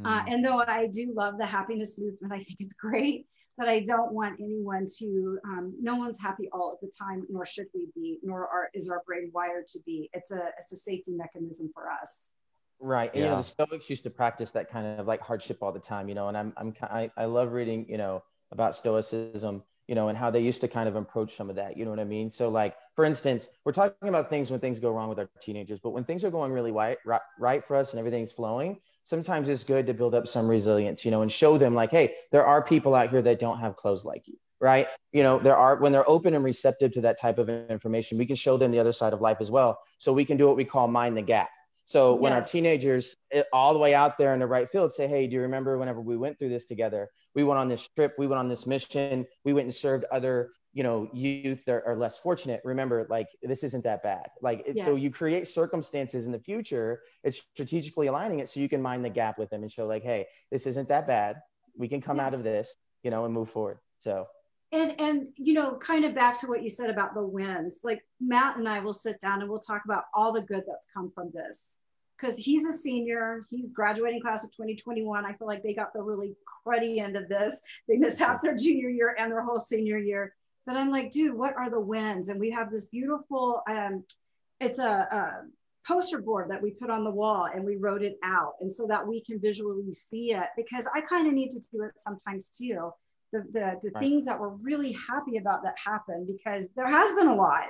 [0.06, 0.34] uh, mm.
[0.34, 4.12] and though I do love the happiness movement, I think it's great, but I don't
[4.12, 8.20] want anyone to, um, no one's happy all of the time, nor should we be,
[8.24, 10.10] nor are, is our brain wired to be.
[10.14, 12.32] It's a, it's a safety mechanism for us.
[12.80, 13.10] Right.
[13.14, 13.24] And, yeah.
[13.24, 16.08] you know, the Stoics used to practice that kind of like hardship all the time,
[16.08, 20.10] you know, and I'm, I'm, I, I love reading, you know, about Stoicism you know,
[20.10, 21.78] and how they used to kind of approach some of that.
[21.78, 22.30] You know what I mean?
[22.30, 25.80] So, like, for instance, we're talking about things when things go wrong with our teenagers,
[25.80, 26.98] but when things are going really right,
[27.40, 31.12] right for us and everything's flowing, sometimes it's good to build up some resilience, you
[31.12, 34.04] know, and show them, like, hey, there are people out here that don't have clothes
[34.04, 34.88] like you, right?
[35.14, 38.26] You know, there are, when they're open and receptive to that type of information, we
[38.26, 39.80] can show them the other side of life as well.
[40.00, 41.50] So, we can do what we call mind the gap.
[41.88, 42.46] So when yes.
[42.46, 45.36] our teenagers eh, all the way out there in the right field say, Hey, do
[45.36, 47.10] you remember whenever we went through this together?
[47.34, 50.52] We went on this trip, we went on this mission, we went and served other
[50.74, 54.86] you know youth are, are, less fortunate remember like this isn't that bad like yes.
[54.86, 59.04] so you create circumstances in the future it's strategically aligning it so you can mind
[59.04, 61.38] the gap with them and show like hey this isn't that bad
[61.78, 62.28] we can come yeah.
[62.28, 64.28] out of this you know and move forward so
[64.72, 68.02] and and you know kind of back to what you said about the wins like
[68.20, 71.12] matt and i will sit down and we'll talk about all the good that's come
[71.16, 71.78] from this
[72.20, 76.02] because he's a senior he's graduating class of 2021 i feel like they got the
[76.02, 79.98] really cruddy end of this they missed out their junior year and their whole senior
[79.98, 80.34] year
[80.68, 82.28] but I'm like, dude, what are the wins?
[82.28, 84.04] And we have this beautiful, um,
[84.60, 85.32] it's a, a
[85.88, 88.56] poster board that we put on the wall and we wrote it out.
[88.60, 91.84] And so that we can visually see it because I kind of need to do
[91.84, 92.92] it sometimes too.
[93.34, 94.02] The, the, the right.
[94.02, 97.66] things that we're really happy about that happened because there has been a lot.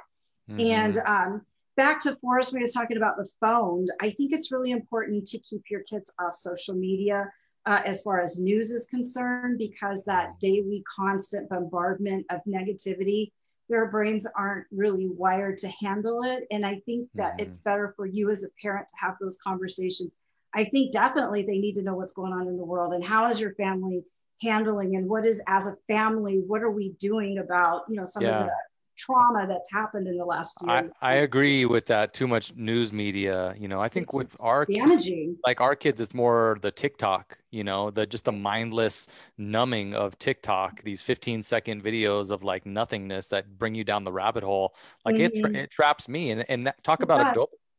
[0.49, 0.59] Mm-hmm.
[0.59, 1.41] And um,
[1.75, 3.87] back to Forrest, we was talking about the phone.
[3.99, 7.31] I think it's really important to keep your kids off social media
[7.65, 13.31] uh, as far as news is concerned, because that daily constant bombardment of negativity,
[13.67, 16.45] their brains aren't really wired to handle it.
[16.51, 17.47] And I think that mm-hmm.
[17.47, 20.15] it's better for you as a parent to have those conversations.
[20.53, 23.27] I think definitely they need to know what's going on in the world and how
[23.27, 24.03] is your family
[24.41, 28.23] handling and what is as a family, what are we doing about, you know, some
[28.23, 28.41] yeah.
[28.41, 28.51] of the
[28.97, 30.91] trauma that's happened in the last year.
[31.01, 32.13] I, I agree with that.
[32.13, 35.75] Too much news media, you know, I think it's with our damaging, kids, like our
[35.75, 39.07] kids, it's more the TikTok, you know, the just the mindless
[39.37, 44.11] numbing of TikTok, these 15 second videos of like nothingness that bring you down the
[44.11, 44.75] rabbit hole.
[45.05, 45.45] Like mm-hmm.
[45.45, 46.31] it, it traps me.
[46.31, 47.31] And, and that, talk about yeah.
[47.31, 47.35] a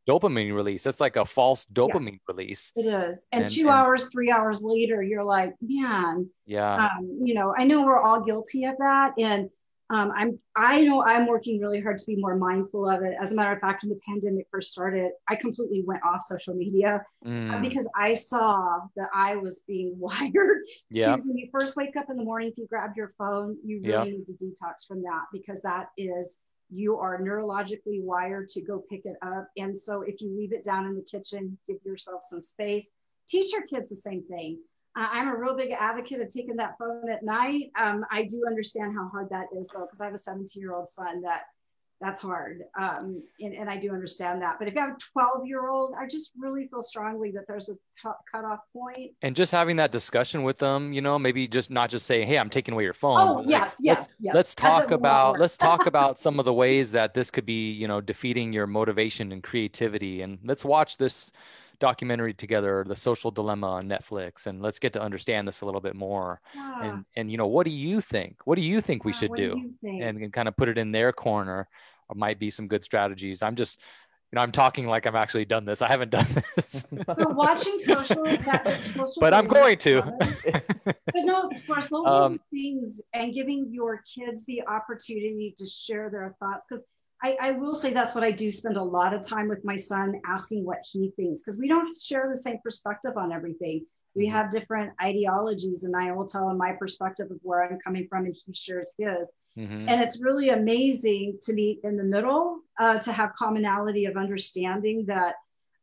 [0.08, 0.84] dopamine release.
[0.84, 2.72] That's like a false dopamine yeah, release.
[2.76, 3.26] It is.
[3.32, 6.86] And, and two and, hours, three hours later, you're like, man, yeah.
[6.86, 9.12] Um, you know, I know we're all guilty of that.
[9.18, 9.50] And
[9.90, 13.14] um, I'm I know I'm working really hard to be more mindful of it.
[13.18, 16.52] As a matter of fact, when the pandemic first started, I completely went off social
[16.52, 17.62] media uh, mm.
[17.62, 20.58] because I saw that I was being wired.
[20.90, 21.16] Yeah.
[21.16, 23.80] To, when you first wake up in the morning, if you grab your phone, you
[23.82, 24.06] really yep.
[24.06, 29.02] need to detox from that because that is you are neurologically wired to go pick
[29.04, 29.48] it up.
[29.56, 32.90] And so if you leave it down in the kitchen, give yourself some space.
[33.28, 34.58] Teach your kids the same thing.
[34.96, 37.70] I'm a real big advocate of taking that phone at night.
[37.78, 40.74] Um, I do understand how hard that is though, because I have a 17 year
[40.74, 41.42] old son that
[42.00, 42.62] that's hard.
[42.78, 44.56] Um, and, and, I do understand that.
[44.58, 47.70] But if you have a 12 year old, I just really feel strongly that there's
[47.70, 49.12] a t- cutoff point.
[49.22, 52.38] And just having that discussion with them, you know, maybe just not just saying, Hey,
[52.38, 53.18] I'm taking away your phone.
[53.18, 54.34] Oh yes, yes, let's, yes.
[54.34, 57.88] Let's talk about, let's talk about some of the ways that this could be, you
[57.88, 60.22] know, defeating your motivation and creativity.
[60.22, 61.32] And let's watch this,
[61.80, 65.80] documentary together, The Social Dilemma on Netflix, and let's get to understand this a little
[65.80, 66.40] bit more.
[66.54, 66.84] Yeah.
[66.84, 68.38] And and you know, what do you think?
[68.44, 69.54] What do you think we should do?
[69.82, 71.68] do and, and kind of put it in their corner.
[72.08, 73.42] Or might be some good strategies.
[73.42, 73.78] I'm just
[74.30, 75.80] you know, I'm talking like I've actually done this.
[75.80, 76.84] I haven't done this.
[77.06, 80.02] but watching social, that, social but I'm going to.
[80.84, 86.36] but no, those um, are things, and giving your kids the opportunity to share their
[86.40, 86.84] thoughts because
[87.22, 89.76] I, I, will say that's what I do spend a lot of time with my
[89.76, 93.84] son asking what he thinks because we don't share the same perspective on everything.
[94.14, 94.36] We mm-hmm.
[94.36, 98.24] have different ideologies, and I will tell him my perspective of where I'm coming from,
[98.24, 99.32] and he shares his.
[99.56, 99.88] Mm-hmm.
[99.88, 105.06] And it's really amazing to meet in the middle, uh, to have commonality of understanding
[105.06, 105.34] that.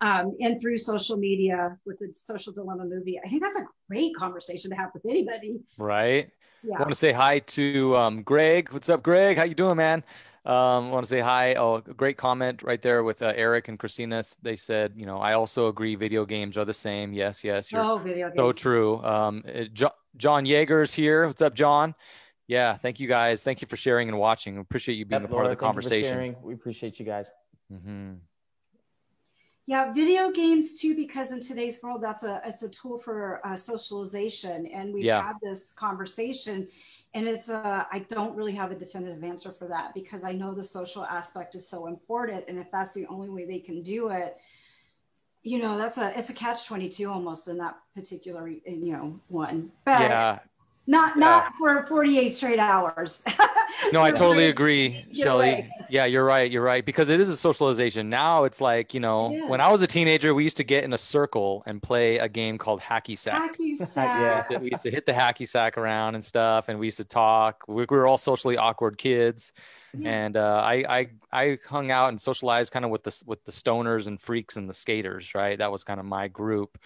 [0.01, 4.13] Um, and through social media with the social dilemma movie, I think that's a great
[4.13, 5.61] conversation to have with anybody.
[5.77, 6.29] Right.
[6.63, 6.75] Yeah.
[6.75, 8.73] I want to say hi to um, Greg.
[8.73, 9.37] What's up, Greg?
[9.37, 10.03] How you doing, man?
[10.45, 11.55] Um, I want to say hi.
[11.55, 14.23] Oh, great comment right there with uh, Eric and Christina.
[14.43, 15.95] They said, you know, I also agree.
[15.95, 17.13] Video games are the same.
[17.13, 17.71] Yes, yes.
[17.71, 18.37] You're oh, video games.
[18.37, 19.03] So true.
[19.03, 21.25] Um, uh, jo- John Yeager's here.
[21.25, 21.95] What's up, John?
[22.47, 23.43] Yeah, thank you guys.
[23.43, 24.59] Thank you for sharing and watching.
[24.59, 26.35] appreciate you being yep, a part Laura, of the conversation.
[26.43, 27.31] We appreciate you guys.
[27.73, 28.13] Mm-hmm.
[29.67, 33.55] Yeah, video games too, because in today's world, that's a it's a tool for uh,
[33.55, 35.23] socialization, and we've yeah.
[35.23, 36.67] had this conversation
[37.15, 40.53] and it's uh, i don't really have a definitive answer for that because i know
[40.53, 42.43] the social aspect is so important.
[42.47, 44.37] And if that's the only way they can do it
[45.41, 49.71] you know that's a it's a catch 22 almost in that particular you know one.
[49.85, 50.39] But yeah
[50.87, 53.23] not not for 48 straight hours.
[53.91, 55.69] No i totally agree shelly.
[55.89, 58.09] yeah you're right you're right because it is a socialization.
[58.09, 60.93] Now it's like you know when i was a teenager we used to get in
[60.93, 63.57] a circle and play a game called hacky sack.
[63.57, 64.47] Hacky sack.
[64.49, 67.03] yeah we used to hit the hacky sack around and stuff and we used to
[67.03, 67.65] talk.
[67.67, 69.51] We, we were all socially awkward kids
[69.93, 70.09] yeah.
[70.09, 73.51] and uh, I, I i hung out and socialized kind of with the with the
[73.51, 75.57] stoners and freaks and the skaters right?
[75.57, 76.77] That was kind of my group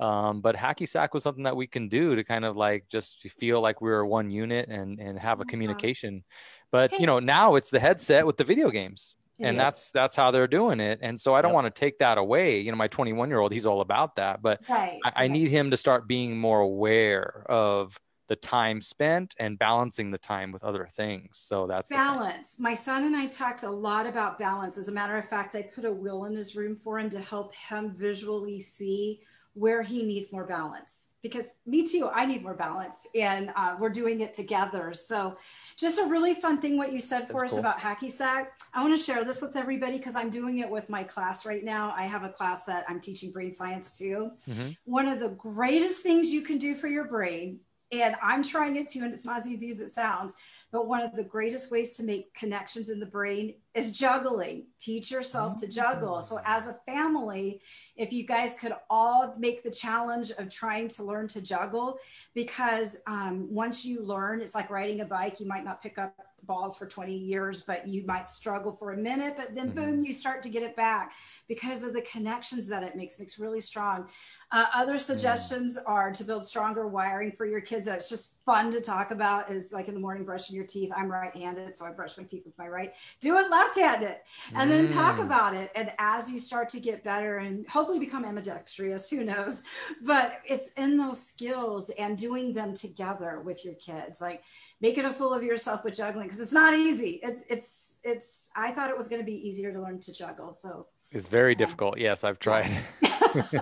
[0.00, 3.28] um, but hacky sack was something that we can do to kind of like just
[3.30, 6.24] feel like we're one unit and and have a communication.
[6.70, 9.16] But you know, now it's the headset with the video games.
[9.40, 9.64] And yeah.
[9.64, 10.98] that's that's how they're doing it.
[11.00, 11.62] And so I don't yep.
[11.62, 12.58] want to take that away.
[12.60, 14.42] You know, my 21 year old, he's all about that.
[14.42, 19.34] But right, I, I need him to start being more aware of the time spent
[19.38, 21.38] and balancing the time with other things.
[21.38, 22.58] So that's balance.
[22.60, 24.76] My son and I talked a lot about balance.
[24.76, 27.20] As a matter of fact, I put a wheel in his room for him to
[27.20, 29.20] help him visually see
[29.58, 31.12] where he needs more balance.
[31.22, 34.94] Because me too i need more balance and uh, we're doing it together.
[34.94, 35.36] So
[35.76, 37.60] just a really fun thing what you said for That's us cool.
[37.60, 38.60] about hacky sack.
[38.72, 41.64] I want to share this with everybody because i'm doing it with my class right
[41.64, 41.92] now.
[41.96, 44.30] I have a class that i'm teaching brain science to.
[44.48, 44.70] Mm-hmm.
[44.84, 47.60] one of the greatest things you can do for your brain
[47.92, 50.36] and i'm trying it too and it's not as easy as it sounds
[50.70, 55.10] but one of the greatest ways to make connections in the brain is juggling teach
[55.10, 55.66] yourself mm-hmm.
[55.66, 57.60] to juggle so as a family
[57.96, 61.98] if you guys could all make the challenge of trying to learn to juggle
[62.34, 66.14] because um, once you learn it's like riding a bike you might not pick up
[66.44, 69.80] balls for 20 years but you might struggle for a minute but then mm-hmm.
[69.80, 71.12] boom you start to get it back
[71.48, 74.06] because of the connections that it makes makes really strong
[74.50, 75.00] uh, other mm.
[75.00, 75.90] suggestions mm.
[75.90, 79.50] are to build stronger wiring for your kids that it's just fun to talk about
[79.50, 82.44] is like in the morning brushing your teeth i'm right-handed so i brush my teeth
[82.44, 84.16] with my right do it left-handed
[84.54, 84.74] and mm.
[84.74, 85.22] then talk mm.
[85.22, 89.62] about it and as you start to get better and hopefully become ambidextrous who knows
[90.02, 94.42] but it's in those skills and doing them together with your kids like
[94.80, 98.70] making a fool of yourself with juggling because it's not easy it's it's it's i
[98.70, 101.58] thought it was going to be easier to learn to juggle so it's very um,
[101.58, 102.70] difficult yes i've tried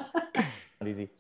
[0.81, 1.11] not easy.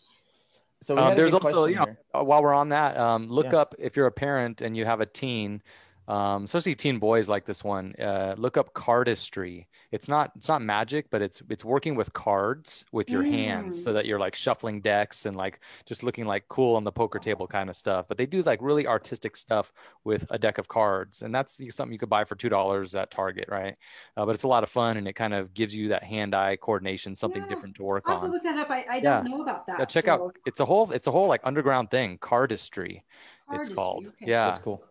[0.82, 2.22] So um, there's also, you know, here.
[2.22, 3.59] while we're on that, um, look yeah.
[3.59, 5.62] up if you're a parent and you have a teen,
[6.09, 7.95] um, especially teen boys like this one.
[8.01, 12.85] Uh, look up cardistry it's not it's not magic but it's it's working with cards
[12.93, 13.33] with your mm.
[13.33, 13.95] hands so mm.
[13.95, 17.47] that you're like shuffling decks and like just looking like cool on the poker table
[17.47, 19.73] kind of stuff but they do like really artistic stuff
[20.05, 23.11] with a deck of cards and that's something you could buy for two dollars at
[23.11, 23.77] target right
[24.17, 26.57] uh, but it's a lot of fun and it kind of gives you that hand-eye
[26.57, 27.49] coordination something yeah.
[27.49, 29.79] different to work I'll on to look that up i, I don't know about that
[29.79, 30.13] yeah, check so.
[30.13, 33.03] out it's a whole it's a whole like underground thing cardistry,
[33.51, 34.31] cardistry it's called okay.
[34.31, 34.83] yeah that's cool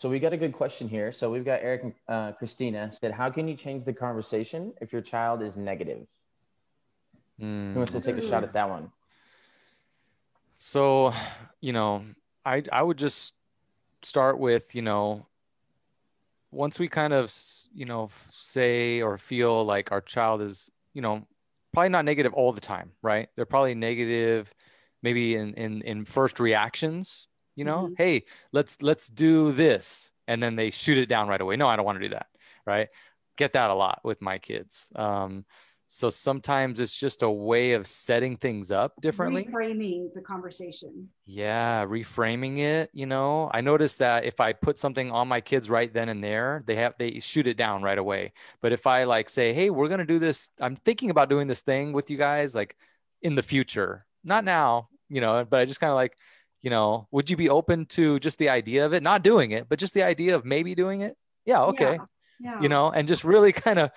[0.00, 1.12] so we got a good question here.
[1.12, 4.94] So we've got Eric and uh, Christina said, how can you change the conversation if
[4.94, 6.06] your child is negative?
[7.38, 7.74] Mm.
[7.74, 8.90] Who wants to take a shot at that one?
[10.56, 11.12] So,
[11.60, 12.06] you know,
[12.46, 13.34] I I would just
[14.00, 15.26] start with, you know,
[16.50, 17.30] once we kind of,
[17.74, 21.26] you know, say or feel like our child is, you know,
[21.74, 23.28] probably not negative all the time, right?
[23.36, 24.54] They're probably negative
[25.02, 27.94] maybe in in in first reactions you know mm-hmm.
[27.98, 31.56] hey let's let's do this and then they shoot it down right away.
[31.56, 32.26] No i don't want to do that
[32.66, 32.88] right?
[33.36, 34.90] Get that a lot with my kids.
[34.94, 35.44] Um,
[35.92, 39.48] so sometimes it's just a way of setting things up differently.
[39.50, 41.08] Reframing the conversation.
[41.26, 43.50] Yeah reframing it you know?
[43.52, 46.76] I noticed that if i put something on my kids right then and there they
[46.76, 48.34] have they shoot it down right away.
[48.62, 51.48] But if i like say hey we're going to do this i'm thinking about doing
[51.48, 52.76] this thing with you guys like
[53.20, 54.06] in the future.
[54.22, 56.16] Not now you know but i just kind of like
[56.62, 59.68] you know, would you be open to just the idea of it, not doing it,
[59.68, 61.16] but just the idea of maybe doing it?
[61.46, 61.92] Yeah, okay.
[61.92, 62.04] Yeah,
[62.40, 62.60] yeah.
[62.60, 63.90] You know, and just really kind of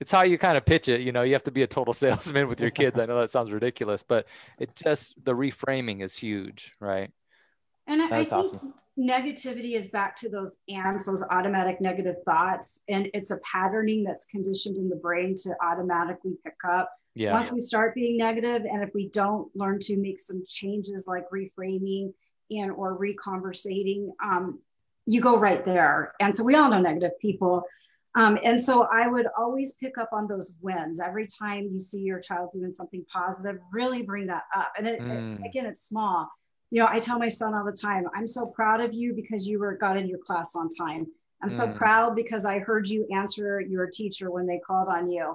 [0.00, 1.02] it's how you kind of pitch it.
[1.02, 2.98] You know, you have to be a total salesman with your kids.
[2.98, 4.26] I know that sounds ridiculous, but
[4.58, 7.10] it just the reframing is huge, right?
[7.86, 8.74] And I, I think awesome.
[8.98, 12.82] negativity is back to those ants, those automatic negative thoughts.
[12.88, 17.32] And it's a patterning that's conditioned in the brain to automatically pick up yeah.
[17.32, 21.24] once we start being negative and if we don't learn to make some changes like
[21.30, 22.12] reframing
[22.50, 24.58] and or reconversating um,
[25.06, 26.14] you go right there.
[26.20, 27.64] And so we all know negative people.
[28.16, 31.00] Um, and so i would always pick up on those wins.
[31.00, 34.72] Every time you see your child doing something positive really bring that up.
[34.78, 35.26] And it, mm.
[35.26, 36.28] it's, again it's small.
[36.70, 39.46] You know i tell my son all the time i'm so proud of you because
[39.46, 41.06] you were got in your class on time.
[41.42, 41.52] I'm mm.
[41.52, 45.34] so proud because i heard you answer your teacher when they called on you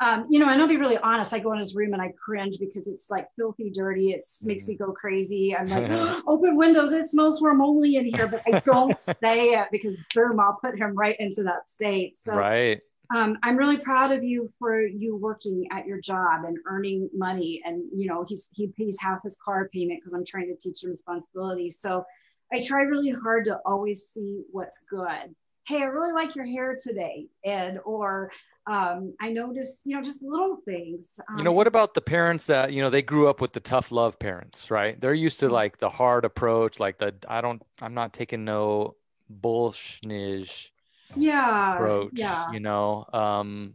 [0.00, 1.34] um, you know, and I'll be really honest.
[1.34, 4.12] I go in his room and I cringe because it's like filthy dirty.
[4.12, 5.54] It makes me go crazy.
[5.54, 5.90] I'm like,
[6.26, 6.92] open windows.
[6.92, 10.94] It smells moly in here, but I don't say it because boom, I'll put him
[10.94, 12.16] right into that state.
[12.16, 12.80] So, right.
[13.14, 17.60] Um, I'm really proud of you for you working at your job and earning money.
[17.66, 20.82] And you know, he's he pays half his car payment because I'm trying to teach
[20.82, 21.68] him responsibility.
[21.68, 22.04] So,
[22.52, 25.34] I try really hard to always see what's good
[25.70, 28.30] hey i really like your hair today and or
[28.70, 32.46] um, i noticed you know just little things um, you know what about the parents
[32.46, 35.48] that you know they grew up with the tough love parents right they're used to
[35.48, 38.94] like the hard approach like the i don't i'm not taking no
[39.28, 40.70] bullshit
[41.16, 43.74] yeah approach yeah you know um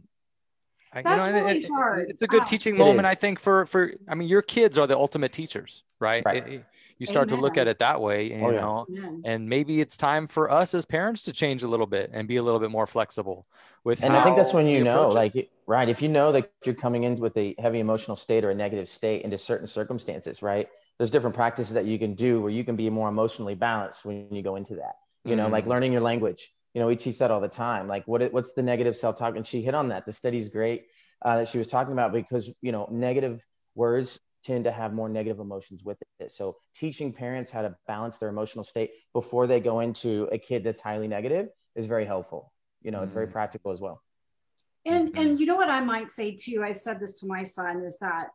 [0.94, 2.10] That's you know, really it, hard.
[2.10, 3.92] It's a good teaching moment, I think, for for.
[4.08, 6.24] I mean, your kids are the ultimate teachers, right?
[6.24, 6.48] right.
[6.48, 6.64] It,
[6.98, 7.38] you start Amen.
[7.38, 8.60] to look at it that way, you oh, yeah.
[8.60, 9.22] know, Amen.
[9.24, 12.36] and maybe it's time for us as parents to change a little bit and be
[12.36, 13.46] a little bit more flexible
[13.84, 14.02] with.
[14.02, 17.04] And I think that's when you know, like, right, if you know that you're coming
[17.04, 20.68] in with a heavy emotional state or a negative state into certain circumstances, right?
[20.98, 24.32] There's different practices that you can do where you can be more emotionally balanced when
[24.32, 24.96] you go into that.
[25.24, 25.52] You know, mm.
[25.52, 27.88] like learning your language you know, we teach that all the time.
[27.88, 29.34] Like, what what's the negative self talk?
[29.34, 30.04] And she hit on that.
[30.04, 30.88] The study's great
[31.22, 33.42] uh, that she was talking about because you know, negative
[33.74, 36.30] words tend to have more negative emotions with it.
[36.30, 40.62] So, teaching parents how to balance their emotional state before they go into a kid
[40.64, 42.52] that's highly negative is very helpful.
[42.82, 43.04] You know, mm-hmm.
[43.04, 43.32] it's very mm-hmm.
[43.32, 44.02] practical as well.
[44.84, 45.20] And mm-hmm.
[45.20, 46.62] and you know what I might say too.
[46.64, 48.28] I've said this to my son is that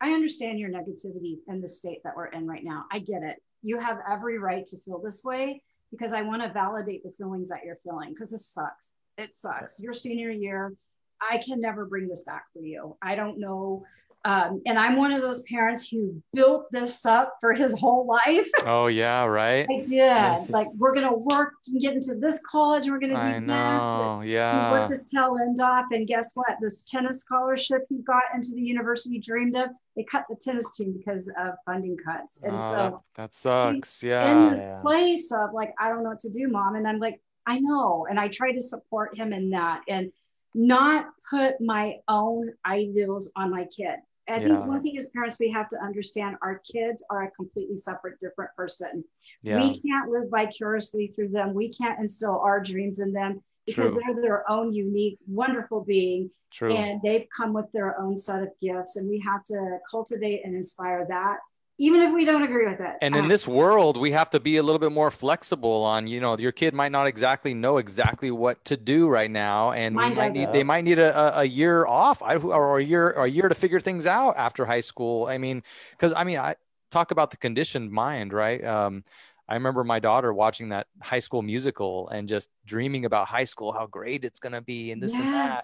[0.00, 2.84] I understand your negativity in the state that we're in right now.
[2.92, 3.40] I get it.
[3.62, 7.48] You have every right to feel this way because I want to validate the feelings
[7.48, 8.96] that you're feeling because this sucks.
[9.16, 9.80] It sucks.
[9.80, 10.74] Your senior year,
[11.22, 12.96] I can never bring this back for you.
[13.00, 13.84] I don't know
[14.24, 18.48] um, and I'm one of those parents who built this up for his whole life.
[18.66, 19.66] Oh yeah, right.
[19.70, 20.50] I did.
[20.50, 24.20] Like we're gonna work and get into this college, and we're gonna do I know.
[24.20, 24.30] this.
[24.30, 24.68] Yeah.
[24.68, 26.56] He worked his tail end off, and guess what?
[26.62, 30.74] This tennis scholarship he got into the university he dreamed of, they cut the tennis
[30.76, 32.42] team because of funding cuts.
[32.42, 34.02] And oh, so that, that sucks.
[34.02, 34.46] yeah.
[34.46, 34.80] In this yeah.
[34.80, 36.74] place of like, I don't know what to do, mom.
[36.74, 38.06] And I'm like, I know.
[38.08, 40.10] And I try to support him in that and
[40.54, 43.96] not put my own ideals on my kid.
[44.28, 44.48] I yeah.
[44.48, 48.18] think one thing as parents, we have to understand our kids are a completely separate,
[48.20, 49.04] different person.
[49.42, 49.60] Yeah.
[49.60, 51.52] We can't live vicariously through them.
[51.52, 54.00] We can't instill our dreams in them because True.
[54.06, 56.30] they're their own unique, wonderful being.
[56.50, 56.74] True.
[56.74, 58.96] And they've come with their own set of gifts.
[58.96, 61.38] And we have to cultivate and inspire that
[61.78, 62.92] even if we don't agree with it.
[63.02, 66.06] And in um, this world, we have to be a little bit more flexible on,
[66.06, 69.72] you know, your kid might not exactly know exactly what to do right now.
[69.72, 73.24] And we might need, they might need a, a year off or a year, or
[73.24, 75.26] a year to figure things out after high school.
[75.26, 75.64] I mean,
[75.98, 76.54] cause I mean, I
[76.90, 78.64] talk about the conditioned mind, right?
[78.64, 79.02] Um,
[79.48, 83.72] I remember my daughter watching that high school musical and just dreaming about high school,
[83.72, 85.20] how great it's going to be and this yes.
[85.20, 85.62] and that.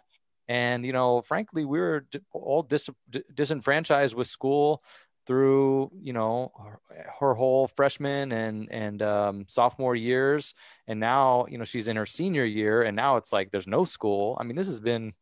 [0.49, 2.91] And, you know, frankly, we were all dis-
[3.33, 4.83] disenfranchised with school
[5.27, 6.81] through you know her,
[7.21, 10.55] her whole freshman and and um, sophomore years.
[10.87, 13.85] And now you know she's in her senior year and now it's like there's no
[13.85, 14.37] school.
[14.41, 15.13] I mean this has been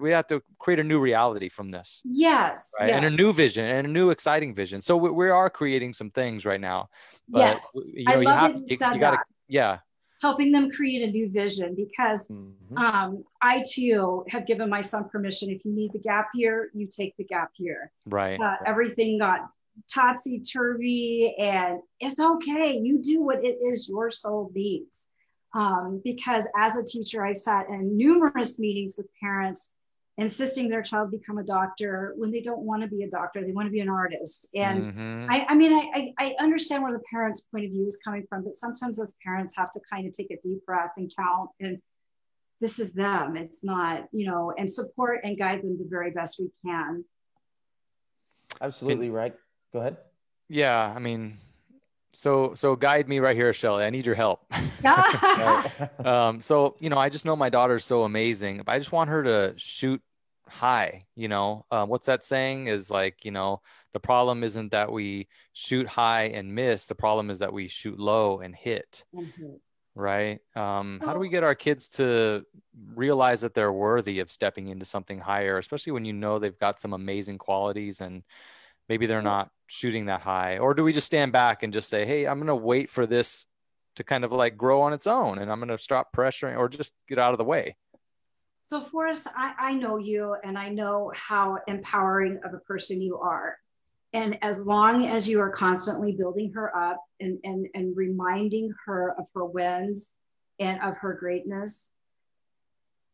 [0.00, 2.00] we have to create a new reality from this.
[2.04, 2.88] Yes, right?
[2.88, 2.96] yes.
[2.96, 4.80] and a new vision and a new exciting vision.
[4.80, 6.88] So we, we are creating some things right now.
[7.28, 9.18] But yes you know, I love you have you, you, you gotta
[9.48, 9.78] yeah
[10.22, 12.78] helping them create a new vision because mm-hmm.
[12.78, 15.50] um, I too have given my son permission.
[15.50, 17.90] If you need the gap year, you take the gap year.
[18.06, 18.40] Right.
[18.40, 19.40] Uh, everything got
[19.92, 22.78] topsy turvy, and it's okay.
[22.80, 25.08] You do what it is your soul needs.
[25.54, 29.74] Um, because as a teacher, I've sat in numerous meetings with parents
[30.18, 33.52] insisting their child become a doctor when they don't want to be a doctor they
[33.52, 34.48] want to be an artist.
[34.54, 35.30] And mm-hmm.
[35.30, 38.44] I, I, mean I, I understand where the parents point of view is coming from
[38.44, 41.80] but sometimes as parents have to kind of take a deep breath and count and
[42.60, 46.40] this is them it's not you know and support and guide them the very best
[46.40, 47.04] we can.
[48.60, 49.34] Absolutely and, right.
[49.72, 49.96] Go ahead.
[50.48, 51.34] Yeah i mean
[52.14, 53.84] so so guide me right here shelly.
[53.84, 54.44] I need your help.
[56.04, 59.22] Um, so you know i just know my daughter's so amazing i just want her
[59.22, 60.02] to shoot
[60.48, 61.64] high you know?
[61.70, 62.66] Um, what's that saying?
[62.66, 63.60] Is like you know
[63.92, 66.86] the problem isn't that we shoot high and miss.
[66.86, 69.04] The problem is that we shoot low and hit.
[69.14, 69.54] Mm-hmm.
[69.94, 70.40] right?
[70.56, 72.44] Um, how do we get our kids to
[72.94, 76.80] realize that they're worthy of stepping into something higher especially when you know they've got
[76.80, 78.22] some amazing qualities and
[78.92, 82.04] maybe they're not shooting that high or do we just stand back and just say
[82.04, 83.46] hey i'm going to wait for this
[83.96, 86.68] to kind of like grow on its own and i'm going to stop pressuring or
[86.68, 87.74] just get out of the way?
[88.60, 93.16] So forrest I, I know you and i know how empowering of a person you
[93.16, 93.56] are.
[94.12, 99.14] And as long as you are constantly building her up and, and, and reminding her
[99.18, 100.16] of her wins
[100.60, 101.94] and of her greatness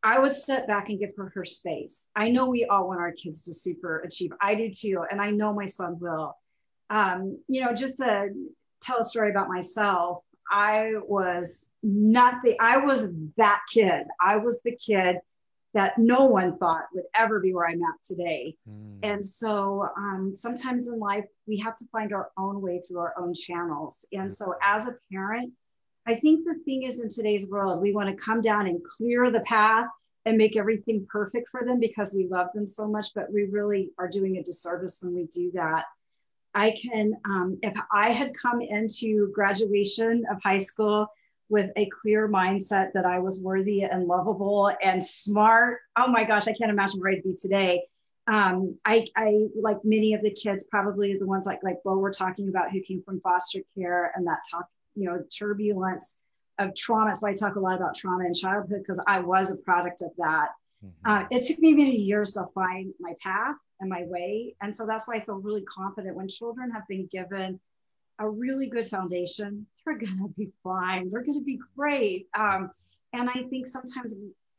[0.03, 2.11] I would step back and give her her space.
[2.15, 4.31] I know we all want our kids to super achieve.
[4.41, 5.05] I do too.
[5.11, 6.37] And I know my son will.
[6.91, 8.29] Um, you know, just to
[8.81, 14.07] tell a story about myself, I was not the, I was that kid.
[14.25, 15.17] I was the kid
[15.75, 18.57] that no one thought would ever be where I'm at today.
[18.69, 19.01] Mm.
[19.03, 23.15] And so um, sometimes in life, we have to find our own way through our
[23.19, 24.07] own channels.
[24.13, 25.53] And so as a parent,
[26.09, 29.31] I think the thing is in today's world, we want to come down and clear
[29.31, 29.89] the path
[30.25, 33.91] and make everything perfect for them because we love them so much, but we really
[33.99, 35.85] are doing a disservice when we do that.
[36.55, 41.09] I can, um, if I had come into graduation of high school
[41.51, 45.81] with a clear mindset that I was worthy and lovable and smart.
[45.95, 47.83] Oh my gosh, I can't imagine where I'd be today.
[48.27, 52.11] Um, I, I, like many of the kids, probably the ones like like Bo were
[52.11, 54.67] talking about who came from foster care and that talk,
[54.99, 56.21] you know, turbulence
[56.59, 57.07] of trauma.
[57.07, 60.03] That's why I talk a lot about trauma in childhood because I was a product
[60.03, 60.49] of that.
[60.85, 61.11] Mm-hmm.
[61.11, 64.87] Uh, it took me many years to find my path and my way, and so
[64.87, 67.61] that's why I feel really confident when children have been given
[68.19, 71.11] a really good foundation, they're going to be fine.
[71.11, 72.27] They're going to be great.
[72.37, 72.71] Um,
[73.13, 74.17] and I think sometimes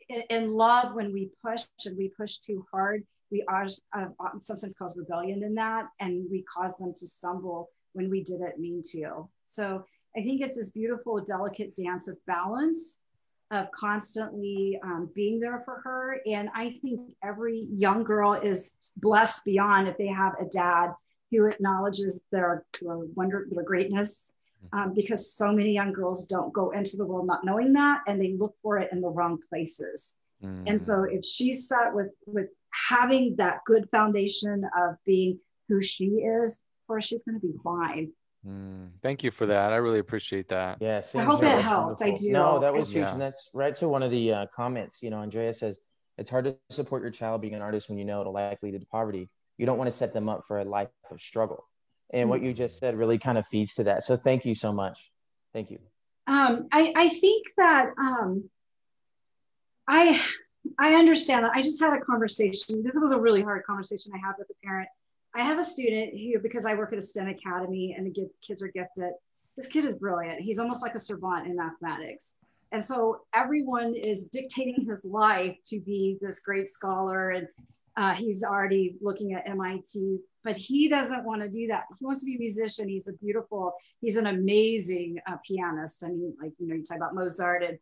[0.07, 4.75] in, in, love, when we push and we push too hard, we are uh, sometimes
[4.75, 9.29] cause rebellion in that, and we cause them to stumble when we didn't mean to.
[9.47, 9.83] So
[10.17, 13.01] I think it's this beautiful, delicate dance of balance
[13.51, 16.21] of constantly um, being there for her.
[16.27, 20.93] And I think every young girl is blessed beyond if they have a dad
[21.31, 24.33] who acknowledges their, their wonder, their greatness,
[24.63, 24.79] mm-hmm.
[24.79, 28.21] um, because so many young girls don't go into the world not knowing that, and
[28.21, 30.17] they look for it in the wrong places.
[30.43, 30.63] Mm.
[30.67, 36.05] And so, if she's set with with having that good foundation of being who she
[36.05, 38.11] is, for she's going to be fine.
[38.47, 39.73] Mm, thank you for that.
[39.73, 40.77] I really appreciate that.
[40.79, 42.01] Yeah, I hope it helped.
[42.01, 42.31] I do.
[42.31, 43.11] No, that was huge, yeah.
[43.11, 44.99] and that's right to one of the uh, comments.
[45.01, 45.77] You know, Andrea says
[46.17, 48.79] it's hard to support your child being an artist when you know it'll likely lead
[48.79, 49.29] to poverty
[49.59, 51.67] you don't want to set them up for a life of struggle.
[52.11, 54.03] And what you just said really kind of feeds to that.
[54.03, 55.11] So thank you so much.
[55.53, 55.77] Thank you.
[56.25, 58.49] Um, I, I think that um,
[59.87, 60.19] I
[60.79, 61.51] I understand that.
[61.53, 62.83] I just had a conversation.
[62.83, 64.87] This was a really hard conversation I had with a parent.
[65.35, 68.35] I have a student who, because I work at a STEM academy and the kids,
[68.41, 69.11] kids are gifted,
[69.55, 70.41] this kid is brilliant.
[70.41, 72.37] He's almost like a savant in mathematics.
[72.71, 77.47] And so everyone is dictating his life to be this great scholar and
[77.97, 81.83] uh, he's already looking at MIT, but he doesn't want to do that.
[81.99, 82.87] He wants to be a musician.
[82.87, 86.03] He's a beautiful, he's an amazing uh, pianist.
[86.05, 87.77] I mean, like, you know, you talk about Mozart and,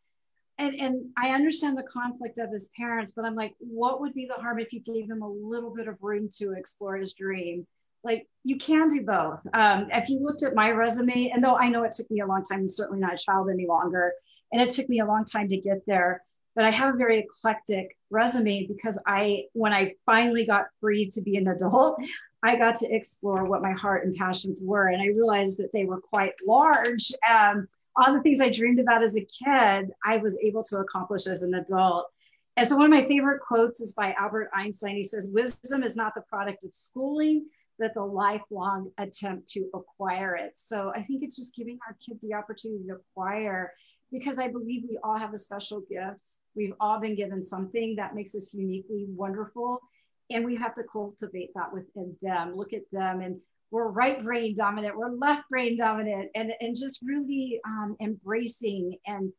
[0.57, 4.25] and, and I understand the conflict of his parents, but I'm like, what would be
[4.25, 7.67] the harm if you gave him a little bit of room to explore his dream?
[8.03, 9.39] Like you can do both.
[9.53, 12.27] Um, if you looked at my resume, and though I know it took me a
[12.27, 14.13] long time, I'm certainly not a child any longer,
[14.51, 16.23] and it took me a long time to get there,
[16.55, 21.21] but I have a very eclectic resume because I, when I finally got free to
[21.21, 21.99] be an adult,
[22.43, 24.87] I got to explore what my heart and passions were.
[24.87, 27.11] And I realized that they were quite large.
[27.29, 27.67] Um,
[27.97, 31.43] all the things I dreamed about as a kid, I was able to accomplish as
[31.43, 32.07] an adult.
[32.55, 34.95] And so, one of my favorite quotes is by Albert Einstein.
[34.95, 37.45] He says, Wisdom is not the product of schooling,
[37.77, 40.53] but the lifelong attempt to acquire it.
[40.55, 43.73] So, I think it's just giving our kids the opportunity to acquire
[44.11, 46.37] because I believe we all have a special gift.
[46.55, 49.81] We've all been given something that makes us uniquely wonderful.
[50.29, 53.39] And we have to cultivate that within them, look at them, and
[53.71, 59.31] we're right brain dominant, we're left brain dominant, and, and just really um, embracing and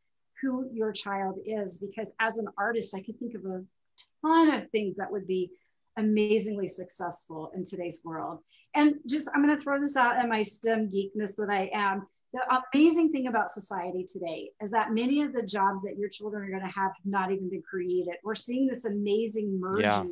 [0.42, 1.78] who your child is.
[1.78, 3.64] Because as an artist, I can think of a
[4.22, 5.50] ton of things that would be
[5.96, 8.40] amazingly successful in today's world.
[8.74, 12.06] And just, I'm going to throw this out in my STEM geekness that I am
[12.32, 16.44] the amazing thing about society today is that many of the jobs that your children
[16.44, 18.14] are going to have have not even been created.
[18.22, 20.02] We're seeing this amazing merging yeah.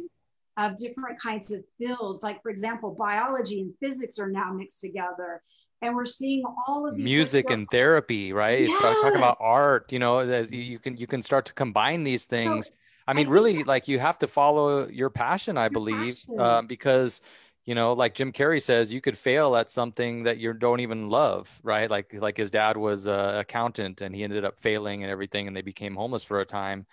[0.56, 2.22] Of different kinds of fields.
[2.22, 5.42] Like, for example, biology and physics are now mixed together.
[5.82, 8.66] And we're seeing all of these music and therapy, right?
[8.68, 8.78] Yes.
[8.78, 12.68] So talking about art, you know, you can you can start to combine these things.
[12.68, 12.72] So,
[13.06, 16.40] I mean, I really, like you have to follow your passion, I your believe, passion.
[16.40, 17.20] Um, because
[17.66, 21.10] you know like jim carrey says you could fail at something that you don't even
[21.10, 25.10] love right like like his dad was a accountant and he ended up failing and
[25.10, 26.86] everything and they became homeless for a time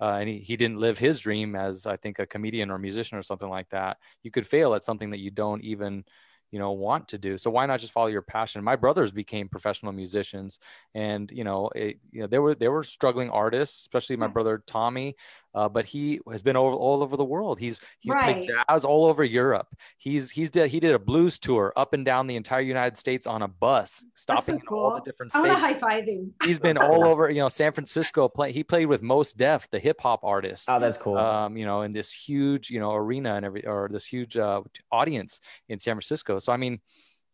[0.00, 3.18] uh, and he, he didn't live his dream as i think a comedian or musician
[3.18, 6.04] or something like that you could fail at something that you don't even
[6.50, 7.36] you know want to do.
[7.36, 8.64] So why not just follow your passion?
[8.64, 10.58] My brothers became professional musicians
[10.94, 14.62] and you know it, you know they were they were struggling artists especially my brother
[14.66, 15.16] tommy
[15.54, 17.58] uh, but he has been over, all over the world.
[17.58, 18.36] He's he's right.
[18.36, 19.68] played jazz all over Europe.
[19.96, 23.26] He's he's did he did a blues tour up and down the entire United States
[23.26, 24.78] on a bus, stopping so cool.
[24.78, 25.48] in all the different states.
[25.48, 26.30] high fiving.
[26.44, 28.28] he's been all over, you know, San Francisco.
[28.28, 30.68] Play he played with Mos Def, the hip hop artist.
[30.70, 31.16] Oh, that's cool.
[31.16, 34.62] Um, you know, in this huge you know arena and every or this huge uh,
[34.92, 36.38] audience in San Francisco.
[36.38, 36.80] So I mean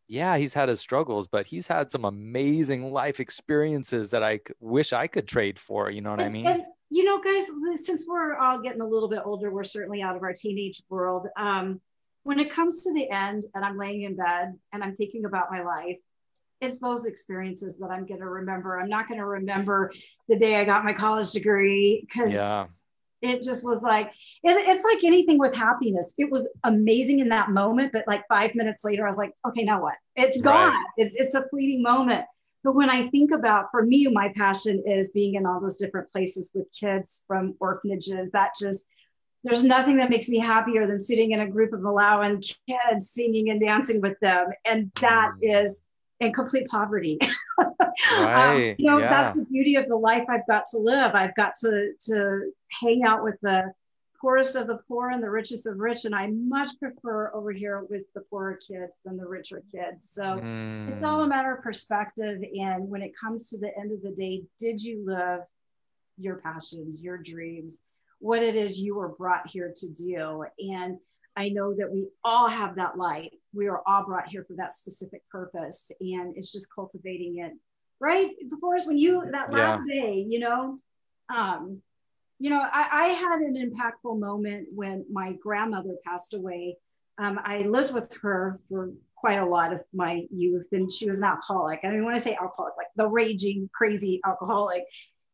[0.07, 4.93] yeah, he's had his struggles, but he's had some amazing life experiences that I wish
[4.93, 5.91] I could trade for.
[5.91, 6.47] You know what and, I mean?
[6.47, 7.51] And you know, guys,
[7.85, 11.27] since we're all getting a little bit older, we're certainly out of our teenage world.
[11.37, 11.81] Um,
[12.23, 15.51] when it comes to the end and I'm laying in bed and I'm thinking about
[15.51, 15.99] my life,
[16.61, 18.79] it's those experiences that I'm going to remember.
[18.79, 19.93] I'm not going to remember
[20.29, 22.67] the day I got my college degree because yeah.
[23.21, 24.13] it just was like,
[24.45, 26.15] it's, it's like anything with happiness.
[26.17, 29.65] It was amazing in that moment, but like five minutes later, I was like, okay,
[29.65, 29.97] now what?
[30.15, 30.71] It's gone.
[30.71, 30.85] Right.
[30.99, 32.25] It's, it's a fleeting moment.
[32.65, 36.09] But when I think about, for me, my passion is being in all those different
[36.09, 38.31] places with kids from orphanages.
[38.31, 38.87] That just,
[39.45, 43.51] there's nothing that makes me happier than sitting in a group of Malawian kids singing
[43.51, 44.47] and dancing with them.
[44.65, 45.63] And that mm.
[45.63, 45.85] is
[46.21, 47.19] in complete poverty.
[48.11, 48.71] Um, right.
[48.71, 49.09] um, you know, yeah.
[49.09, 51.15] that's the beauty of the life I've got to live.
[51.15, 52.51] I've got to to
[52.81, 53.73] hang out with the
[54.25, 56.07] poorest of the poor and the richest of rich.
[56.07, 60.09] And I much prefer over here with the poorer kids than the richer kids.
[60.11, 60.89] So mm.
[60.89, 62.39] it's all a matter of perspective.
[62.59, 65.41] And when it comes to the end of the day, did you live
[66.17, 67.83] your passions, your dreams,
[68.19, 70.47] what it is you were brought here to do?
[70.59, 70.97] And
[71.37, 73.33] I know that we all have that light.
[73.53, 75.93] We are all brought here for that specific purpose.
[76.01, 77.53] And it's just cultivating it.
[78.01, 78.31] Right?
[78.49, 80.03] Before us, when you, that last yeah.
[80.03, 80.79] day, you know,
[81.35, 81.83] um,
[82.39, 86.77] you know, I, I, had an impactful moment when my grandmother passed away.
[87.19, 91.19] Um, I lived with her for quite a lot of my youth, and she was
[91.19, 91.81] an alcoholic.
[91.85, 94.83] I mean, when I say alcoholic, like the raging, crazy alcoholic.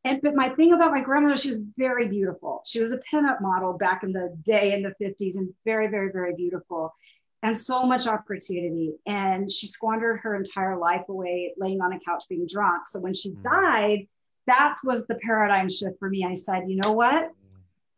[0.05, 2.63] And but my thing about my grandmother, she was very beautiful.
[2.67, 6.13] She was a pinup model back in the day in the 50s, and very, very,
[6.13, 6.95] very beautiful,
[7.43, 8.95] and so much opportunity.
[9.07, 12.89] And she squandered her entire life away laying on a couch being drunk.
[12.89, 13.43] So when she mm.
[13.43, 14.07] died
[14.51, 16.25] that was the paradigm shift for me.
[16.25, 17.31] I said, you know what?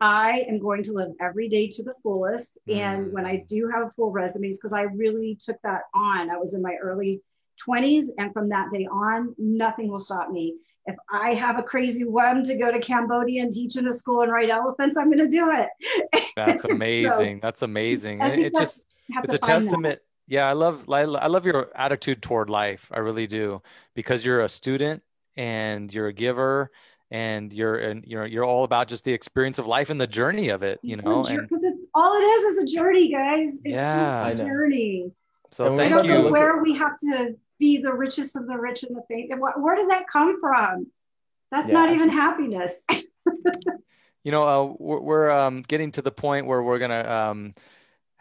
[0.01, 2.59] I am going to live every day to the fullest.
[2.69, 3.47] And when I mm.
[3.47, 7.23] do have full resumes, because I really took that on, I was in my early
[7.67, 8.07] 20s.
[8.19, 10.57] And from that day on, nothing will stop me.
[10.87, 14.23] If I have a crazy one to go to Cambodia and teach in a school
[14.23, 16.25] and ride elephants, I'm going to do it.
[16.37, 17.37] That's amazing.
[17.37, 18.21] so, that's amazing.
[18.21, 20.01] And it just, it's a testament.
[20.01, 20.33] That.
[20.33, 22.91] Yeah, I love, I love your attitude toward life.
[22.93, 23.63] I really do,
[23.95, 25.03] because you're a student
[25.37, 26.71] and you're a giver
[27.11, 30.49] and you're and you're you're all about just the experience of life and the journey
[30.49, 31.49] of it you know and,
[31.95, 33.61] all it is is a journey guys.
[33.65, 35.11] It's yeah, just a journey.
[35.51, 36.13] So and thank I don't you.
[36.13, 39.77] know where we have to be the richest of the rich and the faint where
[39.77, 40.87] did that come from?
[41.51, 41.75] That's yeah.
[41.75, 42.87] not even happiness.
[44.25, 47.55] You know uh, we're, we're um, getting to the point where we're gonna um,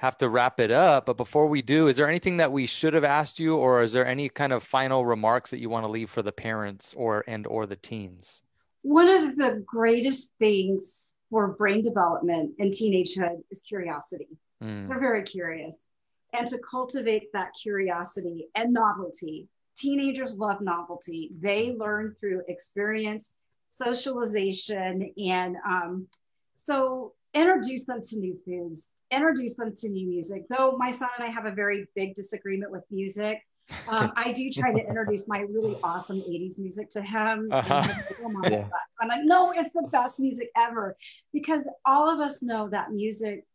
[0.01, 1.05] have to wrap it up.
[1.05, 3.93] But before we do, is there anything that we should have asked you, or is
[3.93, 7.23] there any kind of final remarks that you want to leave for the parents or
[7.27, 8.41] and or the teens?
[8.81, 14.29] One of the greatest things for brain development in teenagehood is curiosity.
[14.63, 14.87] Mm.
[14.87, 15.77] They're very curious.
[16.33, 19.49] And to cultivate that curiosity and novelty.
[19.77, 21.31] Teenagers love novelty.
[21.39, 23.35] They learn through experience,
[23.69, 26.07] socialization, and um,
[26.55, 30.45] so introduce them to new foods introduce them to new music.
[30.49, 33.41] Though my son and I have a very big disagreement with music,
[33.87, 37.49] um, I do try to introduce my really awesome 80s music to him.
[37.51, 37.87] Uh-huh.
[38.41, 38.67] Like, yeah.
[38.99, 40.97] I'm like, no, it's the best music ever.
[41.33, 43.45] Because all of us know that music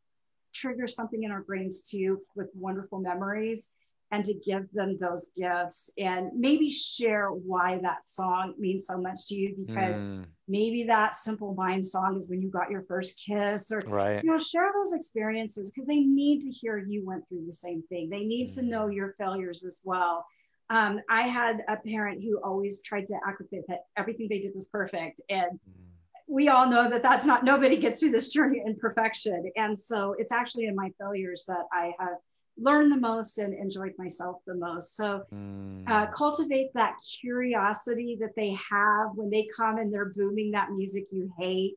[0.55, 3.73] triggers something in our brains too with wonderful memories
[4.13, 9.27] and to give them those gifts and maybe share why that song means so much
[9.27, 10.25] to you because mm.
[10.47, 14.23] maybe that simple mind song is when you got your first kiss or right.
[14.23, 17.83] you know share those experiences because they need to hear you went through the same
[17.89, 18.55] thing they need mm.
[18.55, 18.95] to know mm.
[18.95, 20.25] your failures as well
[20.71, 24.69] um, i had a parent who always tried to advocate that everything they did was
[24.69, 25.83] perfect and mm.
[26.29, 30.15] we all know that that's not nobody gets through this journey in perfection and so
[30.17, 32.19] it's actually in my failures that i have
[32.59, 34.97] learned the most and enjoyed myself the most.
[34.97, 35.89] So mm.
[35.89, 41.07] uh, cultivate that curiosity that they have when they come and they're booming that music
[41.11, 41.77] you hate.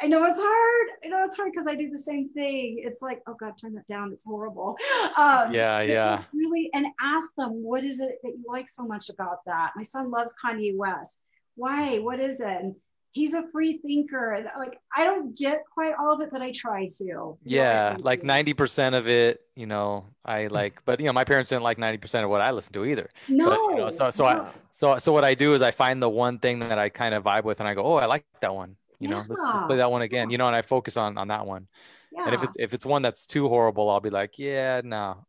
[0.00, 0.88] I know it's hard.
[1.04, 2.82] I know it's hard because I do the same thing.
[2.84, 4.12] It's like, oh God, turn that down.
[4.12, 4.76] It's horrible.
[5.16, 6.24] Um, yeah, yeah.
[6.32, 9.72] Really, and ask them, what is it that you like so much about that?
[9.76, 11.22] My son loves Kanye West.
[11.54, 11.98] Why?
[11.98, 12.48] What is it?
[12.48, 12.76] And
[13.12, 14.44] he's a free thinker.
[14.58, 17.38] Like I don't get quite all of it, but I try to.
[17.44, 20.82] Yeah, like ninety percent of it, you know, I like.
[20.84, 23.10] But you know, my parents didn't like ninety percent of what I listen to either.
[23.28, 23.50] No.
[23.50, 24.30] But, you know, so so no.
[24.30, 27.14] I so so what I do is I find the one thing that I kind
[27.14, 28.76] of vibe with, and I go, oh, I like that one.
[28.98, 30.30] You know, let's, let's, play that one again.
[30.30, 31.66] You know, and I focus on on that one.
[32.12, 32.26] Yeah.
[32.26, 35.26] And if it's if it's one that's too horrible, I'll be like, yeah, no.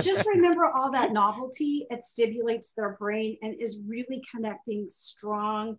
[0.00, 1.86] just remember all that novelty.
[1.90, 5.78] It stimulates their brain and is really connecting strong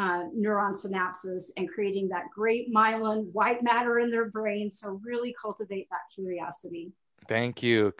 [0.00, 4.70] uh, neuron synapses and creating that great myelin white matter in their brain.
[4.70, 6.92] So really cultivate that curiosity.
[7.28, 7.92] Thank you.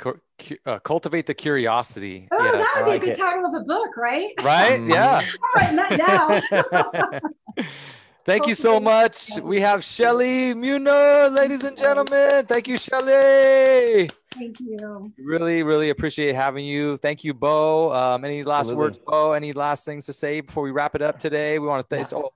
[0.64, 2.26] Uh, cultivate the curiosity.
[2.32, 3.18] Oh, yeah, that would be like a good it.
[3.18, 4.32] title of a book, right?
[4.42, 4.80] Right?
[4.82, 5.20] Yeah.
[5.20, 7.20] I'm writing that
[7.55, 7.64] down.
[8.24, 9.38] Thank you so much.
[9.42, 12.46] We have Shelly Munoz, ladies and gentlemen.
[12.46, 14.09] Thank you, Shelly.
[14.33, 15.12] Thank you.
[15.18, 16.97] Really, really appreciate having you.
[16.97, 17.93] Thank you, Bo.
[17.93, 18.85] Um, any last Absolutely.
[18.85, 19.33] words, Bo?
[19.33, 21.59] Any last things to say before we wrap it up today?
[21.59, 22.18] We want to thank, yeah.
[22.18, 22.33] oh,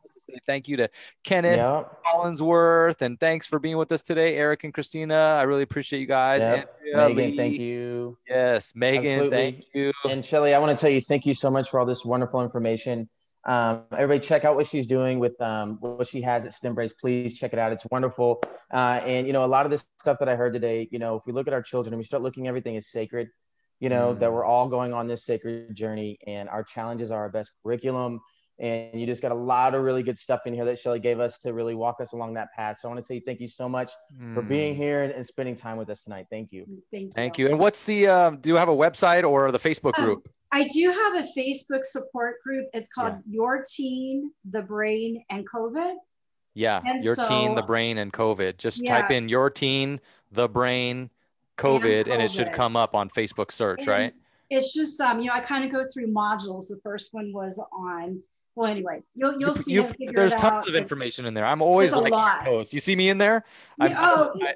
[0.46, 0.90] Thank you to
[1.22, 2.02] Kenneth yep.
[2.04, 5.36] Collinsworth, and thanks for being with us today, Eric and Christina.
[5.38, 6.40] I really appreciate you guys.
[6.40, 6.80] Yep.
[6.94, 7.36] Andrea, Megan, Lee.
[7.36, 8.18] thank you.
[8.28, 9.36] Yes, Megan, Absolutely.
[9.36, 9.92] thank you.
[10.08, 12.42] And Shelly, I want to tell you thank you so much for all this wonderful
[12.42, 13.08] information.
[13.46, 16.92] Um, everybody, check out what she's doing with um, what she has at STEMbrace.
[16.98, 17.72] Please check it out.
[17.72, 18.42] It's wonderful.
[18.72, 20.88] Uh, and you know, a lot of this stuff that I heard today.
[20.90, 23.28] You know, if we look at our children and we start looking, everything is sacred.
[23.80, 24.20] You know, mm.
[24.20, 28.20] that we're all going on this sacred journey, and our challenges are our best curriculum.
[28.58, 31.18] And you just got a lot of really good stuff in here that Shelly gave
[31.18, 32.78] us to really walk us along that path.
[32.78, 34.32] So I want to tell you thank you so much mm.
[34.32, 36.26] for being here and, and, spending time with us tonight.
[36.30, 36.64] Thank you.
[36.92, 37.12] Thank you.
[37.14, 37.48] Thank you.
[37.48, 38.06] And what's the?
[38.06, 40.28] Um, do you have a website or the Facebook um, group?
[40.54, 42.68] I do have a Facebook support group.
[42.72, 43.34] It's called yeah.
[43.34, 45.94] Your Teen, the Brain, and COVID.
[46.54, 48.56] Yeah, and Your so, Teen, the Brain, and COVID.
[48.56, 48.88] Just yes.
[48.88, 50.00] type in Your Teen,
[50.30, 51.10] the Brain,
[51.58, 52.12] COVID, and, COVID.
[52.12, 54.14] and it should come up on Facebook search, and right?
[54.48, 56.68] It's just um, you know, I kind of go through modules.
[56.68, 58.22] The first one was on
[58.54, 59.72] well, anyway, you'll you'll see.
[59.72, 60.68] You, there's tons out.
[60.68, 61.44] of information in there.
[61.44, 62.12] I'm always like
[62.44, 62.72] posts.
[62.72, 63.44] You see me in there?
[63.80, 64.54] Yeah, oh, I,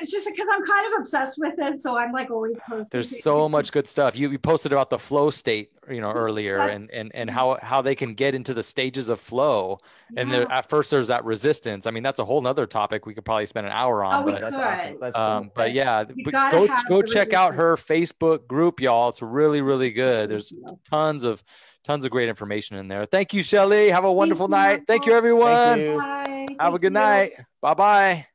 [0.00, 2.88] it's just because I'm kind of obsessed with it, so I'm like always posting.
[2.92, 4.18] There's so much good stuff.
[4.18, 7.80] You, you posted about the flow state, you know, earlier, and and and how how
[7.82, 9.78] they can get into the stages of flow.
[10.16, 11.86] And there, at first, there's that resistance.
[11.86, 14.22] I mean, that's a whole nother topic we could probably spend an hour on.
[14.22, 14.98] Oh, but, that's awesome.
[15.00, 15.52] That's um, cool.
[15.54, 19.08] but yeah, but go go check out her Facebook group, y'all.
[19.08, 20.30] It's really really good.
[20.30, 20.52] There's
[20.90, 21.42] tons of
[21.84, 23.04] tons of great information in there.
[23.06, 23.90] Thank you, Shelly.
[23.90, 24.78] Have a wonderful Thank night.
[24.80, 24.84] You.
[24.86, 25.78] Thank you, everyone.
[25.78, 26.56] Thank you.
[26.60, 27.32] Have a good night.
[27.60, 28.26] Bye bye.